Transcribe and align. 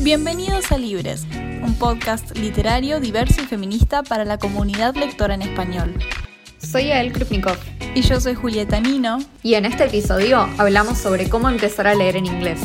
Bienvenidos 0.00 0.70
a 0.72 0.76
Libres, 0.76 1.24
un 1.62 1.76
podcast 1.78 2.36
literario 2.36 3.00
diverso 3.00 3.40
y 3.40 3.46
feminista 3.46 4.02
para 4.02 4.24
la 4.24 4.38
comunidad 4.38 4.94
lectora 4.96 5.34
en 5.34 5.42
español. 5.42 5.94
Soy 6.58 6.90
Ael 6.90 7.12
Krupnikov. 7.12 7.56
Y 7.94 8.02
yo 8.02 8.20
soy 8.20 8.34
Julieta 8.34 8.80
Nino. 8.80 9.18
Y 9.42 9.54
en 9.54 9.64
este 9.64 9.84
episodio 9.84 10.48
hablamos 10.58 10.98
sobre 10.98 11.28
cómo 11.28 11.48
empezar 11.48 11.86
a 11.86 11.94
leer 11.94 12.16
en 12.16 12.26
inglés. 12.26 12.60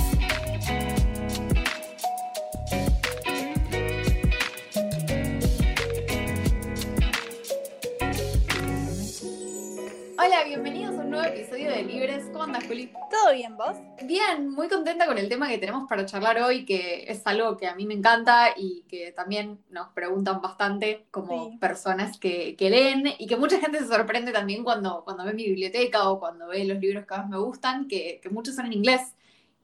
¿Todo 13.29 13.35
bien, 13.35 13.57
vos? 13.57 13.77
Bien, 14.01 14.49
muy 14.49 14.67
contenta 14.69 15.05
con 15.05 15.17
el 15.17 15.29
tema 15.29 15.47
que 15.49 15.57
tenemos 15.59 15.87
para 15.87 16.05
charlar 16.05 16.39
hoy, 16.41 16.65
que 16.65 17.03
es 17.11 17.27
algo 17.27 17.57
que 17.57 17.67
a 17.67 17.75
mí 17.75 17.85
me 17.85 17.93
encanta 17.93 18.53
y 18.57 18.83
que 18.87 19.11
también 19.11 19.63
nos 19.69 19.89
preguntan 19.89 20.41
bastante 20.41 21.05
como 21.11 21.49
Sí. 21.51 21.57
personas 21.59 22.17
que, 22.17 22.55
que 22.55 22.69
leen 22.69 23.05
y 23.19 23.27
que 23.27 23.35
mucha 23.35 23.59
gente 23.59 23.79
se 23.79 23.87
sorprende 23.87 24.31
también 24.31 24.63
cuando, 24.63 25.03
cuando 25.03 25.25
ve 25.25 25.33
mi 25.33 25.45
biblioteca 25.45 26.09
o 26.09 26.19
cuando 26.19 26.47
ve 26.47 26.63
los 26.65 26.79
libros 26.79 27.05
que 27.05 27.15
más 27.17 27.29
me 27.29 27.37
gustan, 27.37 27.87
que, 27.87 28.19
que 28.23 28.29
muchos 28.29 28.55
son 28.55 28.67
en 28.67 28.73
inglés. 28.73 29.15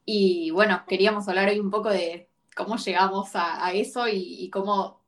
Y 0.06 0.52
bueno, 0.52 0.84
queríamos 0.88 1.28
hablar 1.30 1.50
hoy 1.50 1.60
un 1.60 1.72
poco 1.72 1.90
de 1.90 2.30
cómo 2.56 2.78
llegamos 2.78 3.36
a, 3.36 3.66
a 3.66 3.74
eso 3.74 4.08
y, 4.08 4.36
y 4.44 4.50
cómo 4.50 5.02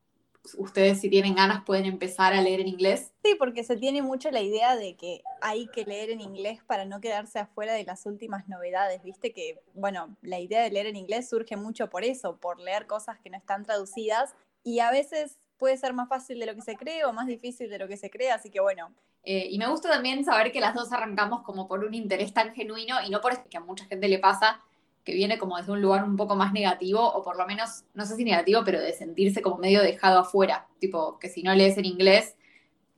ustedes, 0.56 1.02
si 1.02 1.10
tienen 1.10 1.36
ganas, 1.36 1.64
pueden 1.64 1.86
empezar 1.86 2.34
a 2.34 2.42
leer 2.42 2.60
en 2.62 2.68
inglés. 2.68 3.14
Sí, 3.24 3.36
porque 3.38 3.64
se 3.64 3.76
tiene 3.76 4.02
mucho 4.02 4.32
la 4.32 4.42
idea 4.42 4.76
de 4.76 4.96
que 4.96 5.22
hay 5.42 5.68
que 5.68 5.84
leer 5.86 6.10
en 6.10 6.22
inglés 6.22 6.62
para 6.66 6.86
no 6.86 7.02
quedarse 7.02 7.40
afuera 7.40 7.74
de 7.74 7.84
las 7.84 8.06
últimas 8.06 8.48
novedades. 8.48 9.04
Viste 9.04 9.34
que, 9.34 9.62
bueno, 9.74 10.16
la 10.22 10.40
idea 10.40 10.62
de 10.62 10.72
leer 10.72 10.88
en 10.88 10.96
inglés 10.96 11.30
surge 11.30 11.58
mucho 11.58 11.90
por 11.90 12.04
eso, 12.04 12.38
por 12.38 12.60
leer 12.60 12.88
cosas 12.88 13.20
que 13.20 13.30
no 13.30 13.38
están 13.38 13.64
traducidas 13.64 14.36
y 14.64 14.80
a 14.80 14.92
veces 14.92 15.38
puede 15.58 15.78
ser 15.78 15.94
más 15.94 16.08
fácil 16.08 16.40
de 16.40 16.46
lo 16.46 16.56
que 16.56 16.62
se 16.62 16.76
cree 16.76 17.04
o 17.06 17.14
más 17.14 17.28
difícil 17.28 17.70
de 17.70 17.80
lo 17.80 17.88
que 17.88 17.98
se 17.98 18.10
cree, 18.10 18.32
así 18.32 18.50
que 18.50 18.60
bueno, 18.60 18.94
Eh, 19.24 19.48
y 19.50 19.58
me 19.58 19.68
gusta 19.68 19.90
también 19.90 20.24
saber 20.24 20.54
que 20.54 20.62
las 20.62 20.74
dos 20.74 20.94
arrancamos 20.94 21.42
como 21.42 21.68
por 21.68 21.84
un 21.84 21.94
interés 21.94 22.32
tan 22.34 22.54
genuino 22.54 22.96
y 23.06 23.10
no 23.10 23.20
por 23.20 23.34
eso 23.34 23.44
que 23.50 23.58
a 23.58 23.60
mucha 23.60 23.84
gente 23.86 24.08
le 24.08 24.20
pasa, 24.20 24.62
que 25.08 25.14
viene 25.14 25.38
como 25.38 25.56
desde 25.56 25.72
un 25.72 25.82
lugar 25.82 26.04
un 26.04 26.18
poco 26.18 26.36
más 26.36 26.52
negativo, 26.52 27.00
o 27.00 27.24
por 27.24 27.38
lo 27.38 27.48
menos, 27.48 27.86
no 27.94 28.06
sé 28.06 28.18
si 28.18 28.26
negativo, 28.26 28.64
pero 28.66 28.82
de 28.82 28.92
sentirse 28.92 29.42
como 29.42 29.58
medio 29.58 29.82
dejado 29.82 30.20
afuera. 30.20 30.68
Tipo, 30.80 31.18
que 31.18 31.30
si 31.30 31.44
no 31.44 31.56
lees 31.56 31.78
en 31.78 31.86
inglés, 31.86 32.36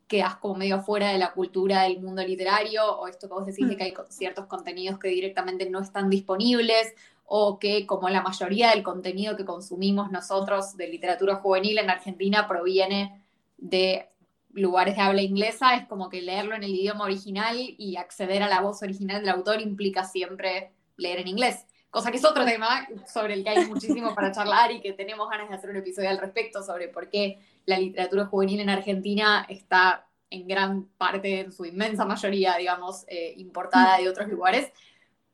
quedas 0.07 0.38
como 0.38 0.55
medio 0.55 0.77
afuera 0.77 1.11
de 1.11 1.19
la 1.19 1.33
cultura 1.33 1.83
del 1.83 2.01
mundo 2.01 2.23
literario, 2.23 2.83
o 2.83 3.07
esto 3.07 3.27
que 3.27 3.33
vos 3.35 3.45
decís 3.45 3.69
de 3.69 3.77
que 3.77 3.83
hay 3.83 3.93
ciertos 4.09 4.47
contenidos 4.47 4.97
que 4.97 5.09
directamente 5.09 5.69
no 5.69 5.81
están 5.81 6.09
disponibles, 6.09 6.95
o 7.25 7.59
que 7.59 7.85
como 7.85 8.09
la 8.09 8.23
mayoría 8.23 8.71
del 8.71 8.81
contenido 8.81 9.35
que 9.35 9.45
consumimos 9.45 10.09
nosotros 10.09 10.75
de 10.77 10.88
literatura 10.88 11.35
juvenil 11.35 11.77
en 11.77 11.91
Argentina 11.91 12.47
proviene 12.47 13.23
de 13.57 14.09
lugares 14.51 14.95
de 14.95 15.03
habla 15.03 15.21
inglesa, 15.21 15.75
es 15.75 15.85
como 15.85 16.09
que 16.09 16.23
leerlo 16.23 16.55
en 16.55 16.63
el 16.63 16.73
idioma 16.73 17.03
original 17.03 17.55
y 17.59 17.97
acceder 17.97 18.41
a 18.41 18.49
la 18.49 18.61
voz 18.61 18.81
original 18.81 19.21
del 19.21 19.29
autor 19.29 19.61
implica 19.61 20.05
siempre 20.05 20.71
leer 20.97 21.19
en 21.19 21.27
inglés. 21.27 21.67
Cosa 21.89 22.11
que 22.11 22.17
es 22.17 22.25
otro 22.25 22.45
tema 22.45 22.87
sobre 23.11 23.33
el 23.33 23.43
que 23.43 23.49
hay 23.49 23.65
muchísimo 23.65 24.13
para 24.13 24.31
charlar 24.31 24.71
y 24.71 24.79
que 24.81 24.93
tenemos 24.93 25.27
ganas 25.29 25.49
de 25.49 25.55
hacer 25.55 25.71
un 25.71 25.77
episodio 25.77 26.09
al 26.09 26.19
respecto 26.19 26.61
sobre 26.61 26.87
por 26.87 27.09
qué 27.09 27.39
la 27.65 27.79
literatura 27.79 28.25
juvenil 28.27 28.59
en 28.59 28.69
Argentina 28.69 29.45
está 29.49 30.07
en 30.29 30.47
gran 30.47 30.85
parte, 30.97 31.39
en 31.39 31.51
su 31.51 31.65
inmensa 31.65 32.05
mayoría, 32.05 32.55
digamos, 32.57 33.05
eh, 33.07 33.33
importada 33.37 33.97
de 33.97 34.07
otros 34.07 34.27
lugares. 34.29 34.71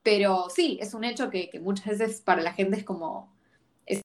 Pero 0.04 0.50
sí, 0.50 0.78
es 0.82 0.94
un 0.94 1.04
hecho 1.04 1.30
que, 1.30 1.50
que 1.50 1.60
muchas 1.60 1.98
veces 1.98 2.22
para 2.22 2.42
la 2.42 2.54
gente 2.54 2.78
es 2.78 2.84
como, 2.86 3.34
es, 3.86 4.02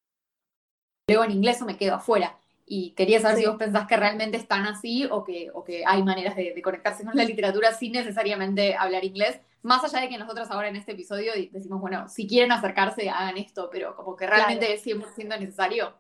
leo 1.09 1.25
en 1.25 1.31
inglés 1.33 1.61
o 1.63 1.67
me 1.67 1.77
quedo 1.77 1.95
afuera. 1.97 2.37
Y 2.67 2.93
quería 2.93 3.21
saber 3.21 3.37
Sí. 3.37 3.43
si 3.43 3.49
vos 3.49 3.57
pensás 3.57 3.87
que 3.87 3.97
realmente 3.97 4.37
están 4.37 4.67
así 4.67 5.05
o 5.11 5.25
que, 5.25 5.51
o 5.55 5.65
que 5.65 5.85
hay 5.87 6.03
maneras 6.03 6.37
de, 6.37 6.53
de 6.55 6.63
conectarse 6.63 7.05
con 7.05 7.17
la 7.17 7.25
literatura 7.25 7.73
sin 7.75 7.93
necesariamente 7.93 8.77
hablar 8.77 9.05
inglés. 9.05 9.41
Más 9.63 9.85
allá 9.85 10.01
de 10.01 10.09
que 10.09 10.19
nosotros 10.19 10.51
ahora 10.51 10.69
en 10.69 10.77
este 10.77 10.93
episodio 10.93 11.35
di- 11.35 11.49
decimos, 11.49 11.81
bueno, 11.81 12.09
si 12.09 12.27
quieren 12.27 12.53
acercarse, 12.53 13.11
hagan 13.11 13.37
esto, 13.37 13.69
pero 13.71 13.95
como 13.95 14.17
que 14.17 14.27
realmente 14.27 14.73
es 14.73 14.83
100% 14.83 15.39
necesario. 15.39 15.99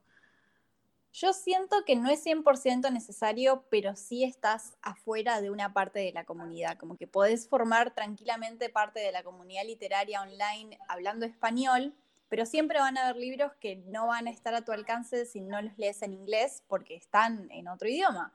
Yo 1.13 1.33
siento 1.33 1.85
que 1.85 1.97
no 1.97 2.09
es 2.09 2.23
100% 2.23 2.89
necesario, 2.93 3.65
pero 3.69 3.97
sí 3.97 4.23
estás 4.23 4.77
afuera 4.81 5.41
de 5.41 5.51
una 5.51 5.73
parte 5.73 5.99
de 5.99 6.13
la 6.13 6.25
comunidad, 6.25 6.79
como 6.79 6.97
que 6.97 7.09
podés 7.09 7.49
formar 7.49 7.93
tranquilamente 7.93 8.69
parte 8.69 9.01
de 9.01 9.11
la 9.11 9.25
comunidad 9.25 9.65
literaria 9.65 10.23
online 10.23 10.79
hablando 10.89 11.27
español, 11.27 11.95
pero 12.29 12.47
siempre 12.47 12.79
van 12.79 12.97
a 12.97 13.09
haber 13.09 13.17
libros 13.17 13.53
que 13.61 13.75
no 13.77 14.07
van 14.07 14.29
a 14.29 14.31
estar 14.31 14.55
a 14.55 14.65
tu 14.65 14.71
alcance 14.71 15.27
si 15.27 15.41
no 15.41 15.61
los 15.61 15.77
lees 15.79 16.01
en 16.03 16.15
inglés 16.15 16.63
porque 16.69 16.95
están 16.95 17.51
en 17.51 17.67
otro 17.67 17.89
idioma. 17.89 18.33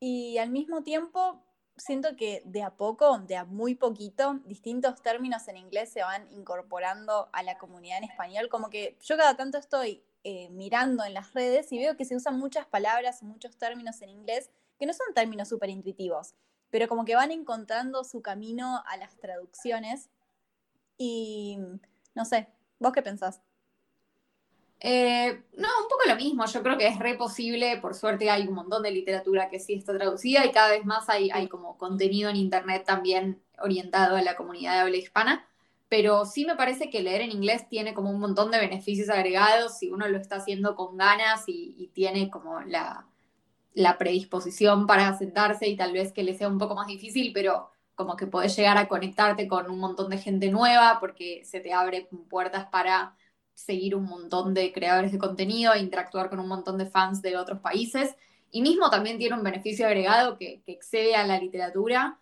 Y 0.00 0.38
al 0.38 0.50
mismo 0.50 0.82
tiempo, 0.82 1.40
siento 1.80 2.16
que 2.16 2.42
de 2.44 2.62
a 2.62 2.70
poco, 2.76 3.18
de 3.18 3.36
a 3.36 3.44
muy 3.44 3.74
poquito, 3.74 4.40
distintos 4.44 5.02
términos 5.02 5.48
en 5.48 5.56
inglés 5.56 5.90
se 5.90 6.02
van 6.02 6.30
incorporando 6.32 7.28
a 7.32 7.42
la 7.42 7.58
comunidad 7.58 7.98
en 7.98 8.04
español. 8.04 8.48
Como 8.48 8.70
que 8.70 8.96
yo 9.02 9.16
cada 9.16 9.36
tanto 9.36 9.58
estoy 9.58 10.02
eh, 10.22 10.48
mirando 10.50 11.04
en 11.04 11.14
las 11.14 11.32
redes 11.32 11.72
y 11.72 11.78
veo 11.78 11.96
que 11.96 12.04
se 12.04 12.14
usan 12.14 12.38
muchas 12.38 12.66
palabras, 12.66 13.22
muchos 13.22 13.56
términos 13.56 14.02
en 14.02 14.10
inglés 14.10 14.50
que 14.78 14.86
no 14.86 14.92
son 14.92 15.12
términos 15.14 15.48
súper 15.48 15.70
intuitivos, 15.70 16.34
pero 16.70 16.88
como 16.88 17.04
que 17.04 17.14
van 17.14 17.30
encontrando 17.30 18.04
su 18.04 18.22
camino 18.22 18.82
a 18.86 18.96
las 18.96 19.16
traducciones. 19.16 20.08
Y 20.96 21.58
no 22.14 22.24
sé, 22.24 22.48
¿vos 22.78 22.92
qué 22.92 23.02
pensás? 23.02 23.40
Eh, 24.82 25.42
no, 25.58 25.68
un 25.82 25.88
poco 25.88 26.02
lo 26.08 26.16
mismo. 26.16 26.44
Yo 26.46 26.62
creo 26.62 26.78
que 26.78 26.86
es 26.88 26.98
re 26.98 27.14
posible. 27.14 27.78
Por 27.78 27.94
suerte 27.94 28.30
hay 28.30 28.48
un 28.48 28.54
montón 28.54 28.82
de 28.82 28.90
literatura 28.90 29.50
que 29.50 29.60
sí 29.60 29.74
está 29.74 29.96
traducida 29.96 30.44
y 30.46 30.52
cada 30.52 30.70
vez 30.70 30.84
más 30.84 31.08
hay, 31.08 31.30
hay 31.30 31.48
como 31.48 31.76
contenido 31.76 32.30
en 32.30 32.36
internet 32.36 32.84
también 32.86 33.42
orientado 33.58 34.16
a 34.16 34.22
la 34.22 34.36
comunidad 34.36 34.74
de 34.74 34.80
habla 34.80 34.96
hispana. 34.96 35.46
Pero 35.88 36.24
sí 36.24 36.46
me 36.46 36.56
parece 36.56 36.88
que 36.88 37.02
leer 37.02 37.20
en 37.22 37.32
inglés 37.32 37.68
tiene 37.68 37.94
como 37.94 38.10
un 38.10 38.20
montón 38.20 38.50
de 38.50 38.58
beneficios 38.60 39.10
agregados 39.10 39.78
si 39.78 39.90
uno 39.90 40.08
lo 40.08 40.18
está 40.18 40.36
haciendo 40.36 40.76
con 40.76 40.96
ganas 40.96 41.44
y, 41.46 41.90
tiene 41.92 42.30
como 42.30 42.60
la, 42.60 43.06
la 43.74 43.98
predisposición 43.98 44.86
para 44.86 45.16
sentarse 45.18 45.68
y 45.68 45.76
tal 45.76 45.92
vez 45.92 46.12
que 46.12 46.22
le 46.22 46.34
sea 46.34 46.48
un 46.48 46.58
poco 46.58 46.76
más 46.76 46.86
difícil, 46.86 47.32
pero 47.34 47.70
como 47.96 48.16
que 48.16 48.26
podés 48.26 48.56
llegar 48.56 48.78
a 48.78 48.88
conectarte 48.88 49.48
con 49.48 49.68
un 49.70 49.80
montón 49.80 50.10
de 50.10 50.18
gente 50.18 50.50
nueva 50.50 50.98
porque 51.00 51.42
se 51.44 51.60
te 51.60 51.72
abren 51.72 52.06
puertas 52.28 52.66
para 52.66 53.16
seguir 53.60 53.94
un 53.96 54.04
montón 54.04 54.54
de 54.54 54.72
creadores 54.72 55.12
de 55.12 55.18
contenido 55.18 55.76
interactuar 55.76 56.30
con 56.30 56.40
un 56.40 56.48
montón 56.48 56.78
de 56.78 56.86
fans 56.86 57.22
de 57.22 57.36
otros 57.36 57.60
países. 57.60 58.16
Y 58.50 58.62
mismo 58.62 58.90
también 58.90 59.18
tiene 59.18 59.36
un 59.36 59.42
beneficio 59.44 59.86
agregado 59.86 60.36
que, 60.38 60.62
que 60.64 60.72
excede 60.72 61.14
a 61.16 61.26
la 61.26 61.38
literatura, 61.38 62.20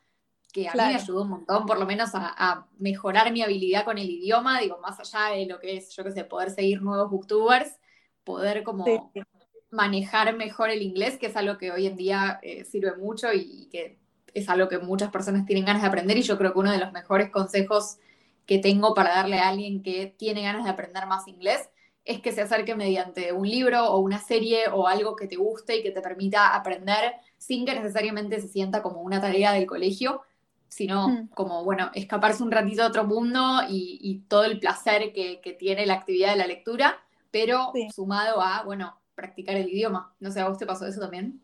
que 0.53 0.69
a 0.69 0.77
mí 0.77 0.87
Claro. 0.87 0.95
me 0.95 0.95
ayudó 0.97 1.23
un 1.23 1.31
montón, 1.31 1.67
por 1.67 1.79
lo 1.79 1.87
menos 1.87 2.15
a, 2.15 2.29
a 2.37 2.69
mejorar 2.79 3.33
mi 3.33 3.43
habilidad 3.43 3.85
con 3.85 3.99
el 3.99 4.11
idioma, 4.11 4.61
digo, 4.61 4.79
más 4.81 4.99
allá 5.01 5.35
de 5.37 5.47
lo 5.47 5.61
que 5.61 5.77
es, 5.77 5.91
yo 5.97 6.05
qué 6.05 6.13
sé, 6.13 6.25
poder 6.25 6.51
seguir 6.51 6.83
nuevos 6.83 7.11
booktubers, 7.11 7.79
poder 8.25 8.63
como 8.65 9.15
sí. 9.15 9.23
manejar 9.71 10.37
mejor 10.37 10.71
el 10.71 10.83
inglés, 10.83 11.19
que 11.19 11.27
es 11.27 11.37
algo 11.37 11.59
que 11.59 11.71
hoy 11.73 11.87
en 11.87 11.97
día 11.97 12.39
eh, 12.43 12.65
sirve 12.65 12.97
mucho 12.97 13.33
y, 13.33 13.41
y 13.41 13.69
que 13.71 13.99
es 14.35 14.49
algo 14.49 14.69
que 14.69 14.79
muchas 14.79 15.11
personas 15.11 15.47
tienen 15.47 15.65
ganas 15.65 15.83
de 15.83 15.89
aprender 15.89 16.17
y 16.17 16.23
yo 16.23 16.39
creo 16.39 16.53
que 16.53 16.59
uno 16.59 16.73
de 16.73 16.79
los 16.79 16.93
mejores 16.93 17.31
consejos 17.31 17.99
que 18.49 18.59
tengo 18.59 18.95
para 18.95 19.11
darle 19.17 19.39
a 19.41 19.51
alguien 19.51 19.85
que 19.85 20.09
tiene 20.19 20.43
ganas 20.43 20.65
de 20.65 20.71
aprender 20.73 21.07
más 21.07 21.29
inglés 21.29 21.71
es 22.05 22.21
que 22.23 22.33
se 22.33 22.43
acerque 22.43 22.75
mediante 22.75 23.33
un 23.33 23.49
libro 23.49 23.87
o 23.93 24.01
una 24.01 24.19
serie 24.21 24.69
o 24.73 24.89
algo 24.89 25.17
que 25.17 25.29
te 25.29 25.37
guste 25.37 25.77
y 25.79 25.85
que 25.85 25.93
te 25.93 26.03
permita 26.03 26.57
aprender 26.57 27.15
sin 27.39 27.67
que 27.67 27.75
necesariamente 27.75 28.41
se 28.41 28.49
sienta 28.49 28.83
como 28.83 29.03
una 29.03 29.21
tarea 29.21 29.53
del 29.53 29.67
colegio, 29.67 30.23
sino 30.69 31.09
Mm. 31.09 31.29
como, 31.35 31.65
bueno, 31.65 31.91
escaparse 31.95 32.43
un 32.43 32.51
ratito 32.51 32.83
a 32.83 32.89
otro 32.89 33.05
mundo 33.05 33.61
y, 33.69 33.99
y 34.03 34.21
todo 34.29 34.45
el 34.47 34.59
placer 34.59 35.13
que, 35.13 35.41
que 35.43 35.53
tiene 35.53 35.87
la 35.87 35.95
actividad 35.95 36.31
de 36.33 36.37
la 36.39 36.47
lectura, 36.47 36.99
pero 37.31 37.73
Sí. 37.75 37.89
sumado 37.95 38.41
a, 38.43 38.63
bueno, 38.65 38.99
practicar 39.15 39.57
el 39.57 39.69
idioma. 39.69 40.15
No 40.21 40.31
sé, 40.33 40.41
¿a 40.41 40.49
vos 40.49 40.59
te 40.59 40.67
pasó 40.67 40.87
eso 40.87 41.01
también? 41.01 41.43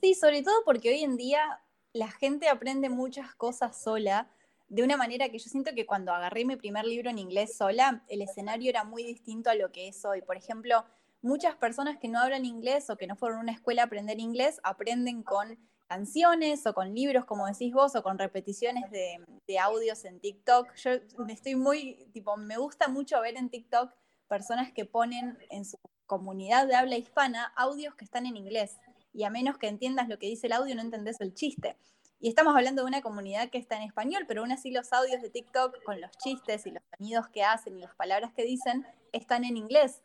Sí, 0.00 0.14
sobre 0.14 0.42
todo 0.42 0.54
porque 0.64 0.90
hoy 0.90 1.04
en 1.04 1.16
día 1.16 1.60
la 1.92 2.10
gente 2.10 2.48
aprende 2.48 2.88
muchas 2.88 3.34
cosas 3.34 3.80
sola, 3.80 4.28
de 4.72 4.82
una 4.82 4.96
manera 4.96 5.28
que 5.28 5.38
yo 5.38 5.50
siento 5.50 5.74
que 5.74 5.84
cuando 5.84 6.14
agarré 6.14 6.46
mi 6.46 6.56
primer 6.56 6.86
libro 6.86 7.10
en 7.10 7.18
inglés 7.18 7.58
sola, 7.58 8.02
el 8.08 8.22
escenario 8.22 8.70
era 8.70 8.84
muy 8.84 9.04
distinto 9.04 9.50
a 9.50 9.54
lo 9.54 9.70
que 9.70 9.86
es 9.86 10.02
hoy. 10.06 10.22
Por 10.22 10.38
ejemplo, 10.38 10.86
muchas 11.20 11.54
personas 11.56 11.98
que 11.98 12.08
no 12.08 12.18
hablan 12.18 12.46
inglés 12.46 12.88
o 12.88 12.96
que 12.96 13.06
no 13.06 13.14
fueron 13.14 13.40
a 13.40 13.42
una 13.42 13.52
escuela 13.52 13.82
a 13.82 13.84
aprender 13.84 14.18
inglés, 14.18 14.60
aprenden 14.64 15.24
con 15.24 15.58
canciones 15.88 16.66
o 16.66 16.72
con 16.72 16.94
libros, 16.94 17.26
como 17.26 17.46
decís 17.46 17.74
vos, 17.74 17.94
o 17.96 18.02
con 18.02 18.18
repeticiones 18.18 18.90
de, 18.90 19.22
de 19.46 19.58
audios 19.58 20.06
en 20.06 20.20
TikTok. 20.20 20.74
Yo 20.76 20.92
me 21.18 21.34
estoy 21.34 21.54
muy, 21.54 22.08
tipo, 22.14 22.38
me 22.38 22.56
gusta 22.56 22.88
mucho 22.88 23.20
ver 23.20 23.36
en 23.36 23.50
TikTok 23.50 23.92
personas 24.26 24.72
que 24.72 24.86
ponen 24.86 25.36
en 25.50 25.66
su 25.66 25.76
comunidad 26.06 26.66
de 26.66 26.76
habla 26.76 26.96
hispana 26.96 27.52
audios 27.56 27.94
que 27.94 28.06
están 28.06 28.24
en 28.24 28.38
inglés 28.38 28.78
y 29.12 29.24
a 29.24 29.30
menos 29.30 29.58
que 29.58 29.68
entiendas 29.68 30.08
lo 30.08 30.18
que 30.18 30.28
dice 30.28 30.46
el 30.46 30.54
audio 30.54 30.74
no 30.74 30.80
entendés 30.80 31.20
el 31.20 31.34
chiste. 31.34 31.76
Y 32.22 32.28
estamos 32.28 32.54
hablando 32.54 32.82
de 32.82 32.88
una 32.88 33.02
comunidad 33.02 33.50
que 33.50 33.58
está 33.58 33.76
en 33.76 33.82
español, 33.82 34.26
pero 34.28 34.42
aún 34.42 34.52
así 34.52 34.70
los 34.70 34.92
audios 34.92 35.20
de 35.20 35.28
TikTok 35.28 35.82
con 35.82 36.00
los 36.00 36.12
chistes 36.18 36.64
y 36.68 36.70
los 36.70 36.84
sonidos 36.96 37.26
que 37.30 37.42
hacen 37.42 37.76
y 37.76 37.80
las 37.80 37.96
palabras 37.96 38.32
que 38.32 38.44
dicen 38.44 38.86
están 39.10 39.42
en 39.42 39.56
inglés. 39.56 40.02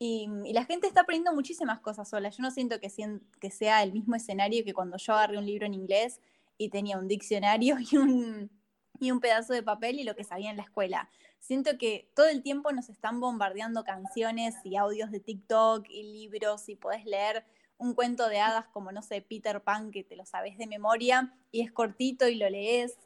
Y, 0.00 0.28
la 0.52 0.64
gente 0.64 0.88
está 0.88 1.02
aprendiendo 1.02 1.32
muchísimas 1.32 1.78
cosas 1.78 2.08
sola. 2.08 2.30
Yo 2.30 2.42
no 2.42 2.50
siento 2.50 2.80
que, 2.80 2.90
que 3.40 3.50
sea 3.52 3.84
el 3.84 3.92
mismo 3.92 4.16
escenario 4.16 4.64
que 4.64 4.74
cuando 4.74 4.96
yo 4.96 5.12
agarré 5.12 5.38
un 5.38 5.46
libro 5.46 5.66
en 5.66 5.74
inglés 5.74 6.20
y 6.58 6.68
tenía 6.68 6.98
un 6.98 7.06
diccionario 7.06 7.76
y 7.92 7.96
un, 7.96 8.50
y 8.98 9.12
un 9.12 9.20
pedazo 9.20 9.52
de 9.52 9.62
papel 9.62 10.00
y 10.00 10.02
lo 10.02 10.16
que 10.16 10.24
sabía 10.24 10.50
en 10.50 10.56
la 10.56 10.64
escuela. 10.64 11.08
Siento 11.38 11.78
que 11.78 12.10
todo 12.16 12.26
el 12.26 12.42
tiempo 12.42 12.72
nos 12.72 12.88
están 12.88 13.20
bombardeando 13.20 13.84
canciones 13.84 14.56
y 14.64 14.74
audios 14.74 15.12
de 15.12 15.20
TikTok 15.20 15.86
y 15.90 16.02
libros 16.02 16.68
y 16.68 16.74
podés 16.74 17.04
leer 17.04 17.46
un 17.78 17.94
cuento 17.94 18.28
de 18.28 18.40
hadas 18.40 18.66
como, 18.68 18.92
no 18.92 19.02
sé, 19.02 19.22
Peter 19.22 19.62
Pan, 19.62 19.90
que 19.90 20.04
te 20.04 20.16
lo 20.16 20.24
sabes 20.24 20.58
de 20.58 20.66
memoria 20.66 21.34
y 21.52 21.62
es 21.62 21.72
cortito 21.72 22.28
y 22.28 22.36
lo 22.36 22.48
lees. 22.48 22.98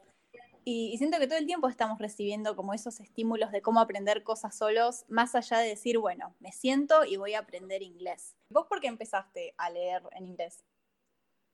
Y, 0.64 0.96
siento 0.98 1.18
que 1.18 1.26
todo 1.26 1.38
el 1.38 1.46
tiempo 1.46 1.68
estamos 1.68 1.98
recibiendo 1.98 2.54
como 2.54 2.74
esos 2.74 3.00
estímulos 3.00 3.50
de 3.50 3.62
cómo 3.62 3.80
aprender 3.80 4.22
cosas 4.22 4.56
solos, 4.56 5.04
más 5.08 5.34
allá 5.34 5.58
de 5.58 5.68
decir, 5.68 5.98
bueno, 5.98 6.34
me 6.38 6.52
siento 6.52 7.04
y 7.04 7.16
voy 7.16 7.34
a 7.34 7.40
aprender 7.40 7.82
inglés. 7.82 8.36
¿Vos 8.50 8.66
por 8.68 8.80
qué 8.80 8.88
empezaste 8.88 9.54
a 9.56 9.70
leer 9.70 10.02
en 10.12 10.26
inglés? 10.26 10.62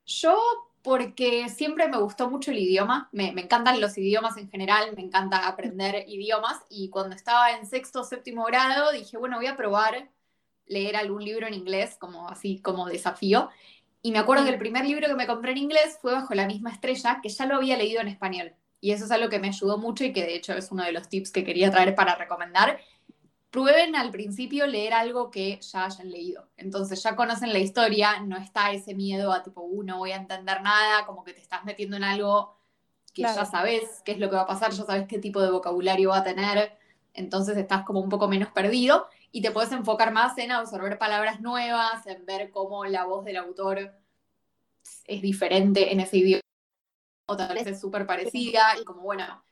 Yo 0.04 0.36
porque 0.82 1.48
siempre 1.48 1.88
me 1.88 1.98
gustó 1.98 2.30
mucho 2.30 2.52
el 2.52 2.58
idioma, 2.58 3.08
me, 3.10 3.30
encantan 3.30 3.80
los 3.80 3.98
idiomas 3.98 4.36
en 4.36 4.48
general, 4.48 4.94
me 4.94 5.02
encanta 5.02 5.48
aprender 5.48 6.04
idiomas 6.08 6.62
y 6.68 6.90
cuando 6.90 7.16
estaba 7.16 7.50
en 7.52 7.66
sexto 7.66 8.02
o 8.02 8.04
séptimo 8.04 8.44
grado 8.44 8.92
dije, 8.92 9.16
bueno, 9.16 9.36
voy 9.36 9.46
a 9.46 9.56
probar 9.56 10.10
leer 10.66 10.96
algún 10.96 11.24
libro 11.24 11.46
en 11.46 11.54
inglés, 11.54 11.96
como 11.98 12.28
así 12.28 12.60
como 12.60 12.86
desafío. 12.86 13.50
Y 14.02 14.12
me 14.12 14.18
acuerdo 14.18 14.44
que 14.44 14.50
el 14.50 14.58
primer 14.58 14.84
libro 14.84 15.08
que 15.08 15.14
me 15.14 15.26
compré 15.26 15.52
en 15.52 15.58
inglés 15.58 15.98
fue 16.00 16.12
Bajo 16.12 16.34
la 16.34 16.46
misma 16.46 16.70
estrella, 16.70 17.20
que 17.22 17.28
ya 17.28 17.46
lo 17.46 17.56
había 17.56 17.76
leído 17.76 18.00
en 18.00 18.08
español. 18.08 18.54
Y 18.80 18.92
eso 18.92 19.04
es 19.04 19.10
algo 19.10 19.28
que 19.28 19.38
me 19.38 19.48
ayudó 19.48 19.78
mucho 19.78 20.04
y 20.04 20.12
que 20.12 20.22
de 20.22 20.36
hecho 20.36 20.52
es 20.52 20.70
uno 20.70 20.84
de 20.84 20.92
los 20.92 21.08
tips 21.08 21.32
que 21.32 21.44
quería 21.44 21.70
traer 21.70 21.94
para 21.94 22.14
recomendar 22.14 22.78
prueben 23.56 23.96
al 23.96 24.10
principio 24.10 24.66
leer 24.66 24.92
algo 24.92 25.30
que 25.30 25.58
ya 25.62 25.86
hayan 25.86 26.10
leído. 26.10 26.46
Entonces 26.58 27.02
ya 27.02 27.16
conocen 27.16 27.54
la 27.54 27.58
historia, 27.58 28.20
no 28.20 28.36
está 28.36 28.70
ese 28.72 28.94
miedo 28.94 29.32
a 29.32 29.42
tipo, 29.42 29.62
uh, 29.62 29.82
no 29.82 29.96
voy 29.96 30.12
a 30.12 30.16
entender 30.16 30.60
nada, 30.60 31.06
como 31.06 31.24
que 31.24 31.32
te 31.32 31.40
estás 31.40 31.64
metiendo 31.64 31.96
en 31.96 32.04
algo 32.04 32.58
que 33.14 33.22
ya 33.22 33.46
sabes 33.46 34.02
qué 34.04 34.12
es 34.12 34.18
lo 34.18 34.28
que 34.28 34.36
va 34.36 34.42
a 34.42 34.46
pasar, 34.46 34.72
ya 34.72 34.84
sabes 34.84 35.06
qué 35.08 35.18
tipo 35.18 35.40
de 35.40 35.50
vocabulario 35.50 36.10
va 36.10 36.18
a 36.18 36.22
tener, 36.22 36.76
entonces 37.14 37.56
estás 37.56 37.82
como 37.84 38.00
un 38.00 38.10
poco 38.10 38.28
menos 38.28 38.50
perdido 38.50 39.08
y 39.36 39.42
te 39.42 39.50
puedes 39.50 39.70
enfocar 39.70 40.14
más 40.14 40.38
en 40.38 40.50
absorber 40.50 40.96
palabras 40.96 41.42
nuevas, 41.42 42.06
en 42.06 42.24
ver 42.24 42.50
cómo 42.50 42.86
la 42.86 43.04
voz 43.04 43.22
del 43.22 43.36
autor 43.36 43.92
es 45.04 45.20
diferente 45.20 45.92
en 45.92 46.00
ese 46.00 46.16
idioma, 46.16 46.40
o 47.26 47.36
tal 47.36 47.54
vez 47.54 47.66
es 47.66 47.78
súper 47.78 48.06
parecida, 48.06 48.62
y 48.80 48.84
como 48.86 49.02
bueno, 49.02 49.44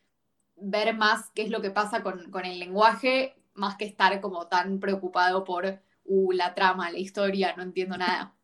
ver 0.57 0.95
más 0.95 1.31
qué 1.35 1.43
es 1.43 1.51
lo 1.51 1.61
que 1.61 1.71
pasa 1.71 2.03
con, 2.03 2.31
con 2.31 2.47
el 2.47 2.59
lenguaje 2.59 3.37
más 3.53 3.77
que 3.77 3.85
estar 3.85 4.23
como 4.23 4.47
tan 4.47 4.81
preocupado 4.81 5.45
por 5.45 5.83
uh, 6.07 6.33
la 6.33 6.55
trama, 6.55 6.91
la 6.91 6.99
historia, 6.99 7.55
no 7.55 7.63
entiendo 7.63 7.99
nada. 7.99 8.35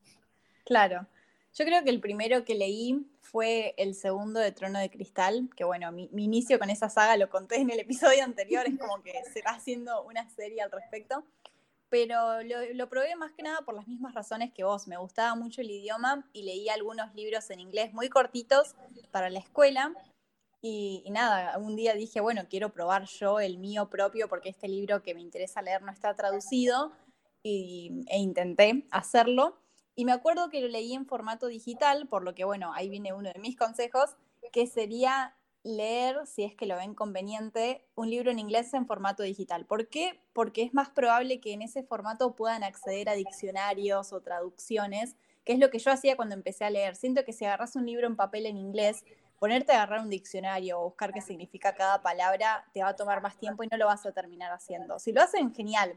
Claro. 0.66 1.06
Yo 1.54 1.64
creo 1.64 1.82
que 1.82 1.90
el 1.90 2.00
primero 2.00 2.44
que 2.44 2.54
leí 2.54 3.06
fue 3.20 3.74
el 3.76 3.94
segundo 3.94 4.40
de 4.40 4.52
Trono 4.52 4.78
de 4.78 4.90
Cristal, 4.90 5.50
que 5.56 5.64
bueno, 5.64 5.90
mi, 5.92 6.08
inicio 6.16 6.58
con 6.58 6.70
esa 6.70 6.88
saga 6.88 7.16
lo 7.16 7.28
conté 7.28 7.56
en 7.56 7.70
el 7.70 7.80
episodio 7.80 8.24
anterior, 8.24 8.66
es 8.66 8.78
como 8.78 9.02
que 9.02 9.12
se 9.32 9.42
va 9.42 9.50
haciendo 9.52 10.02
una 10.04 10.28
serie 10.30 10.62
al 10.62 10.70
respecto, 10.70 11.24
pero 11.88 12.42
lo, 12.42 12.72
lo, 12.74 12.88
probé 12.88 13.16
más 13.16 13.32
que 13.32 13.42
nada 13.42 13.62
por 13.62 13.74
las 13.74 13.88
mismas 13.88 14.14
razones 14.14 14.52
que 14.52 14.62
vos, 14.62 14.86
me 14.86 14.96
gustaba 14.96 15.34
mucho 15.34 15.60
el 15.60 15.70
idioma 15.70 16.28
y 16.32 16.44
leí 16.44 16.68
algunos 16.68 17.12
libros 17.14 17.50
en 17.50 17.60
inglés 17.60 17.92
muy 17.92 18.08
cortitos 18.08 18.76
para 19.10 19.28
la 19.28 19.40
escuela, 19.40 19.92
y, 20.62 21.04
nada, 21.10 21.56
un 21.58 21.74
día 21.74 21.94
dije, 21.94 22.20
bueno, 22.20 22.42
quiero 22.48 22.72
probar 22.72 23.04
yo 23.04 23.40
el 23.40 23.58
mío 23.58 23.88
propio 23.88 24.28
porque 24.28 24.50
este 24.50 24.68
libro 24.68 25.02
que 25.02 25.14
me 25.14 25.20
interesa 25.20 25.62
leer 25.62 25.82
no 25.82 25.90
está 25.90 26.14
traducido 26.14 26.92
y, 27.42 28.04
e 28.08 28.18
intenté 28.18 28.86
hacerlo. 28.90 29.58
Y 30.00 30.06
me 30.06 30.12
acuerdo 30.12 30.48
que 30.48 30.62
lo 30.62 30.68
leí 30.68 30.94
en 30.94 31.04
formato 31.04 31.46
digital, 31.48 32.08
por 32.08 32.24
lo 32.24 32.34
que, 32.34 32.44
bueno, 32.44 32.72
ahí 32.72 32.88
viene 32.88 33.12
uno 33.12 33.30
de 33.30 33.38
mis 33.38 33.54
consejos, 33.54 34.16
que 34.50 34.66
sería 34.66 35.36
leer, 35.62 36.26
si 36.26 36.42
es 36.42 36.54
que 36.54 36.64
lo 36.64 36.76
ven 36.76 36.94
conveniente, 36.94 37.84
un 37.96 38.08
libro 38.08 38.30
en 38.30 38.38
inglés 38.38 38.72
en 38.72 38.86
formato 38.86 39.22
digital. 39.22 39.66
¿Por 39.66 39.88
qué? 39.88 40.18
Porque 40.32 40.62
es 40.62 40.72
más 40.72 40.88
probable 40.88 41.38
que 41.38 41.52
en 41.52 41.60
ese 41.60 41.82
formato 41.82 42.34
puedan 42.34 42.64
acceder 42.64 43.10
a 43.10 43.12
diccionarios 43.12 44.14
o 44.14 44.22
traducciones, 44.22 45.16
que 45.44 45.52
es 45.52 45.58
lo 45.58 45.68
que 45.68 45.78
yo 45.78 45.90
hacía 45.90 46.16
cuando 46.16 46.34
empecé 46.34 46.64
a 46.64 46.70
leer. 46.70 46.96
Siento 46.96 47.22
que 47.26 47.34
si 47.34 47.44
agarras 47.44 47.76
un 47.76 47.84
libro 47.84 48.06
en 48.06 48.16
papel 48.16 48.46
en 48.46 48.56
inglés, 48.56 49.04
ponerte 49.38 49.72
a 49.72 49.82
agarrar 49.82 50.00
un 50.00 50.08
diccionario 50.08 50.80
o 50.80 50.84
buscar 50.84 51.12
qué 51.12 51.20
significa 51.20 51.74
cada 51.74 52.00
palabra 52.00 52.64
te 52.72 52.82
va 52.82 52.88
a 52.88 52.96
tomar 52.96 53.20
más 53.20 53.36
tiempo 53.36 53.64
y 53.64 53.68
no 53.70 53.76
lo 53.76 53.84
vas 53.84 54.06
a 54.06 54.12
terminar 54.12 54.50
haciendo. 54.50 54.98
Si 54.98 55.12
lo 55.12 55.20
hacen, 55.20 55.54
genial. 55.54 55.94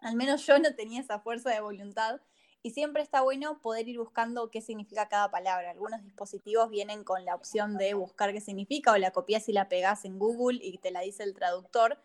Al 0.00 0.16
menos 0.16 0.44
yo 0.44 0.58
no 0.58 0.74
tenía 0.74 1.00
esa 1.00 1.20
fuerza 1.20 1.50
de 1.50 1.60
voluntad 1.60 2.20
y 2.62 2.70
siempre 2.70 3.02
está 3.02 3.22
bueno 3.22 3.60
poder 3.60 3.88
ir 3.88 3.98
buscando 3.98 4.50
qué 4.50 4.60
significa 4.60 5.08
cada 5.08 5.30
palabra. 5.30 5.70
Algunos 5.70 6.02
dispositivos 6.02 6.70
vienen 6.70 7.04
con 7.04 7.24
la 7.24 7.34
opción 7.34 7.76
de 7.76 7.94
buscar 7.94 8.32
qué 8.32 8.40
significa 8.40 8.92
o 8.92 8.96
la 8.96 9.12
copias 9.12 9.48
y 9.48 9.52
la 9.52 9.68
pegas 9.68 10.04
en 10.04 10.18
Google 10.18 10.58
y 10.60 10.78
te 10.78 10.90
la 10.90 11.00
dice 11.00 11.22
el 11.22 11.34
traductor. 11.34 11.98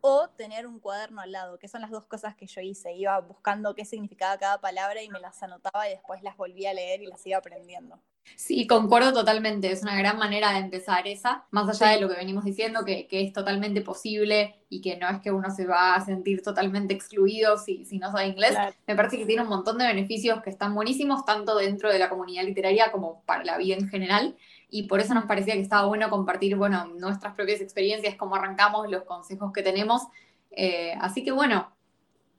O 0.00 0.28
tener 0.30 0.66
un 0.66 0.80
cuaderno 0.80 1.20
al 1.20 1.30
lado, 1.32 1.58
que 1.58 1.68
son 1.68 1.80
las 1.80 1.90
dos 1.90 2.06
cosas 2.06 2.34
que 2.34 2.46
yo 2.46 2.60
hice. 2.60 2.92
Iba 2.92 3.20
buscando 3.20 3.74
qué 3.74 3.84
significaba 3.84 4.36
cada 4.38 4.60
palabra 4.60 5.02
y 5.02 5.08
me 5.08 5.20
las 5.20 5.42
anotaba 5.42 5.86
y 5.88 5.90
después 5.90 6.22
las 6.22 6.36
volvía 6.36 6.70
a 6.70 6.74
leer 6.74 7.02
y 7.02 7.06
las 7.06 7.24
iba 7.26 7.38
aprendiendo. 7.38 8.00
Sí, 8.36 8.66
concuerdo 8.66 9.12
totalmente, 9.12 9.70
es 9.70 9.82
una 9.82 9.96
gran 9.96 10.18
manera 10.18 10.52
de 10.52 10.58
empezar 10.58 11.06
esa, 11.06 11.46
más 11.50 11.68
allá 11.68 11.92
de 11.92 12.00
lo 12.00 12.08
que 12.08 12.16
venimos 12.16 12.44
diciendo, 12.44 12.84
que, 12.84 13.06
es 13.08 13.32
totalmente 13.32 13.82
posible 13.82 14.56
y 14.68 14.80
que 14.80 14.96
no 14.96 15.08
es 15.08 15.20
que 15.20 15.30
uno 15.30 15.50
se 15.50 15.64
va 15.64 15.94
a 15.94 16.04
sentir 16.04 16.42
totalmente 16.42 16.92
excluido 16.92 17.56
si, 17.56 17.84
si 17.84 17.98
no 17.98 18.10
sabe 18.10 18.26
inglés. 18.26 18.56
Me 18.86 18.96
parece 18.96 19.18
que 19.18 19.26
tiene 19.26 19.42
un 19.42 19.48
montón 19.48 19.78
de 19.78 19.86
beneficios 19.86 20.42
que 20.42 20.50
están 20.50 20.74
buenísimos, 20.74 21.24
tanto 21.24 21.56
dentro 21.56 21.90
de 21.92 21.98
la 21.98 22.08
comunidad 22.08 22.44
literaria 22.44 22.90
como 22.90 23.22
para 23.26 23.44
la 23.44 23.58
vida 23.58 23.76
en 23.76 23.88
general, 23.88 24.36
y 24.68 24.84
por 24.84 25.00
eso 25.00 25.14
nos 25.14 25.26
parecía 25.26 25.54
que 25.54 25.60
estaba 25.60 25.86
bueno 25.86 26.10
compartir, 26.10 26.56
bueno, 26.56 26.86
nuestras 26.86 27.34
propias 27.34 27.60
experiencias, 27.60 28.16
cómo 28.16 28.34
arrancamos, 28.34 28.90
los 28.90 29.04
consejos 29.04 29.52
que 29.52 29.62
tenemos. 29.62 30.02
Eh, 30.50 30.94
así 31.00 31.22
que 31.22 31.30
bueno, 31.30 31.70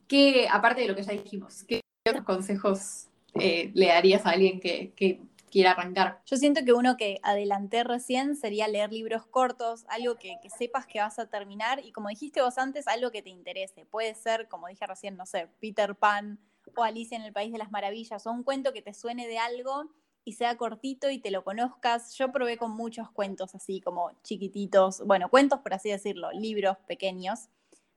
que 0.07 0.47
aparte 0.51 0.81
de 0.81 0.87
lo 0.87 0.95
que 0.95 1.03
ya 1.03 1.13
dijimos, 1.13 1.63
¿qué 1.63 1.81
otros 2.09 2.25
consejos 2.25 3.07
eh, 3.35 3.71
le 3.73 3.87
darías 3.87 4.25
a 4.25 4.31
alguien 4.31 4.59
que, 4.59 4.91
que 4.95 5.21
quiera 5.53 5.71
arrancar. 5.71 6.19
Yo 6.25 6.35
siento 6.35 6.65
que 6.65 6.73
uno 6.73 6.97
que 6.97 7.19
adelanté 7.21 7.83
recién 7.83 8.35
sería 8.35 8.67
leer 8.67 8.91
libros 8.91 9.27
cortos, 9.27 9.85
algo 9.87 10.15
que, 10.15 10.35
sepas 10.57 10.87
que 10.87 10.99
vas 10.99 11.19
a 11.19 11.27
terminar 11.27 11.79
y 11.85 11.91
como 11.91 12.09
dijiste 12.09 12.41
vos 12.41 12.57
antes, 12.57 12.87
algo 12.87 13.11
que 13.11 13.21
te 13.21 13.29
interese. 13.29 13.85
Puede 13.85 14.15
ser, 14.15 14.47
como 14.47 14.67
dije 14.67 14.87
recién, 14.87 15.15
no 15.15 15.27
sé, 15.27 15.47
Peter 15.61 15.95
Pan 15.95 16.39
o 16.75 16.83
Alicia 16.83 17.15
en 17.17 17.23
el 17.23 17.33
País 17.33 17.51
de 17.51 17.59
las 17.59 17.69
Maravillas, 17.69 18.25
o 18.25 18.31
un 18.31 18.41
cuento 18.41 18.73
que 18.73 18.81
te 18.81 18.95
suene 18.95 19.27
de 19.27 19.37
algo 19.37 19.91
y 20.25 20.33
sea 20.33 20.57
cortito 20.57 21.11
y 21.11 21.19
te 21.19 21.29
lo 21.29 21.43
conozcas. 21.43 22.15
Yo 22.15 22.31
probé 22.31 22.57
con 22.57 22.71
muchos 22.71 23.11
cuentos 23.11 23.53
así 23.53 23.79
como 23.79 24.11
chiquititos, 24.23 25.05
bueno, 25.05 25.29
cuentos 25.29 25.59
por 25.59 25.75
así 25.75 25.91
decirlo, 25.91 26.31
libros 26.31 26.77
pequeños, 26.87 27.49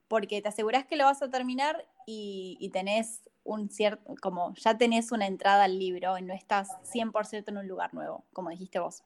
porque 0.07 0.41
te 0.41 0.49
aseguras 0.49 0.85
que 0.85 0.95
lo 0.95 1.05
vas 1.05 1.21
a 1.21 1.29
terminar 1.29 1.85
y, 2.05 2.57
y 2.59 2.69
tenés 2.69 3.21
un 3.43 3.69
cierto, 3.69 4.15
como 4.21 4.53
ya 4.55 4.77
tenés 4.77 5.11
una 5.11 5.25
entrada 5.25 5.63
al 5.63 5.79
libro 5.79 6.17
y 6.17 6.21
no 6.21 6.33
estás 6.33 6.69
100% 6.83 7.45
en 7.47 7.57
un 7.57 7.67
lugar 7.67 7.93
nuevo, 7.93 8.25
como 8.33 8.49
dijiste 8.49 8.79
vos. 8.79 9.03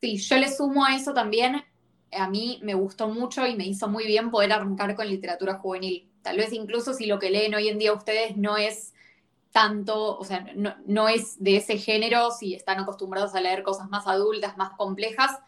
Sí, 0.00 0.16
yo 0.16 0.36
le 0.36 0.50
sumo 0.50 0.84
a 0.84 0.96
eso 0.96 1.14
también, 1.14 1.62
a 2.12 2.28
mí 2.28 2.60
me 2.62 2.74
gustó 2.74 3.08
mucho 3.08 3.46
y 3.46 3.54
me 3.56 3.66
hizo 3.66 3.88
muy 3.88 4.06
bien 4.06 4.30
poder 4.30 4.52
arrancar 4.52 4.94
con 4.94 5.08
literatura 5.08 5.54
juvenil. 5.58 6.10
Tal 6.22 6.36
vez 6.36 6.52
incluso 6.52 6.94
si 6.94 7.06
lo 7.06 7.18
que 7.18 7.30
leen 7.30 7.54
hoy 7.54 7.68
en 7.68 7.78
día 7.78 7.92
ustedes 7.92 8.36
no 8.36 8.56
es 8.56 8.94
tanto, 9.52 10.18
o 10.18 10.24
sea, 10.24 10.46
no, 10.56 10.74
no 10.86 11.08
es 11.08 11.42
de 11.42 11.56
ese 11.56 11.78
género, 11.78 12.30
si 12.30 12.54
están 12.54 12.80
acostumbrados 12.80 13.34
a 13.34 13.40
leer 13.40 13.62
cosas 13.62 13.88
más 13.88 14.06
adultas, 14.06 14.56
más 14.56 14.70
complejas, 14.76 15.38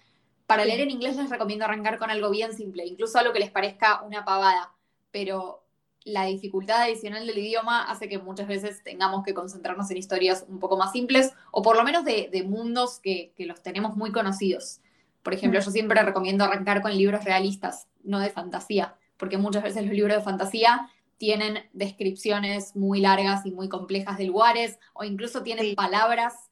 para 0.46 0.64
leer 0.64 0.80
en 0.80 0.90
inglés 0.90 1.16
les 1.16 1.30
recomiendo 1.30 1.64
arrancar 1.64 1.98
con 1.98 2.10
algo 2.10 2.30
bien 2.30 2.52
simple, 2.52 2.86
incluso 2.86 3.18
algo 3.18 3.32
que 3.32 3.40
les 3.40 3.50
parezca 3.50 4.02
una 4.02 4.24
pavada, 4.24 4.74
pero 5.10 5.66
la 6.06 6.24
dificultad 6.24 6.82
adicional 6.82 7.26
del 7.26 7.38
idioma 7.38 7.90
hace 7.90 8.08
que 8.08 8.18
muchas 8.18 8.46
veces 8.46 8.82
tengamos 8.84 9.24
que 9.24 9.34
concentrarnos 9.34 9.90
en 9.90 9.96
historias 9.96 10.44
un 10.48 10.60
poco 10.60 10.76
más 10.76 10.92
simples 10.92 11.32
o 11.50 11.62
por 11.62 11.76
lo 11.76 11.82
menos 11.82 12.04
de, 12.04 12.44
mundos 12.46 13.00
que, 13.00 13.32
los 13.38 13.60
tenemos 13.60 13.96
muy 13.96 14.12
conocidos. 14.12 14.80
Por 15.24 15.34
ejemplo, 15.34 15.58
yo 15.58 15.70
siempre 15.72 16.00
recomiendo 16.04 16.44
arrancar 16.44 16.80
con 16.80 16.96
libros 16.96 17.24
realistas, 17.24 17.88
no 18.04 18.20
de 18.20 18.30
fantasía, 18.30 18.94
porque 19.16 19.36
muchas 19.36 19.64
veces 19.64 19.84
los 19.84 19.94
libros 19.94 20.16
de 20.16 20.22
fantasía 20.22 20.88
tienen 21.18 21.68
descripciones 21.72 22.76
muy 22.76 23.00
largas 23.00 23.44
y 23.44 23.50
muy 23.50 23.68
complejas 23.68 24.16
de 24.16 24.26
lugares 24.26 24.78
o 24.94 25.02
incluso 25.02 25.42
tienen 25.42 25.74
palabras 25.74 26.45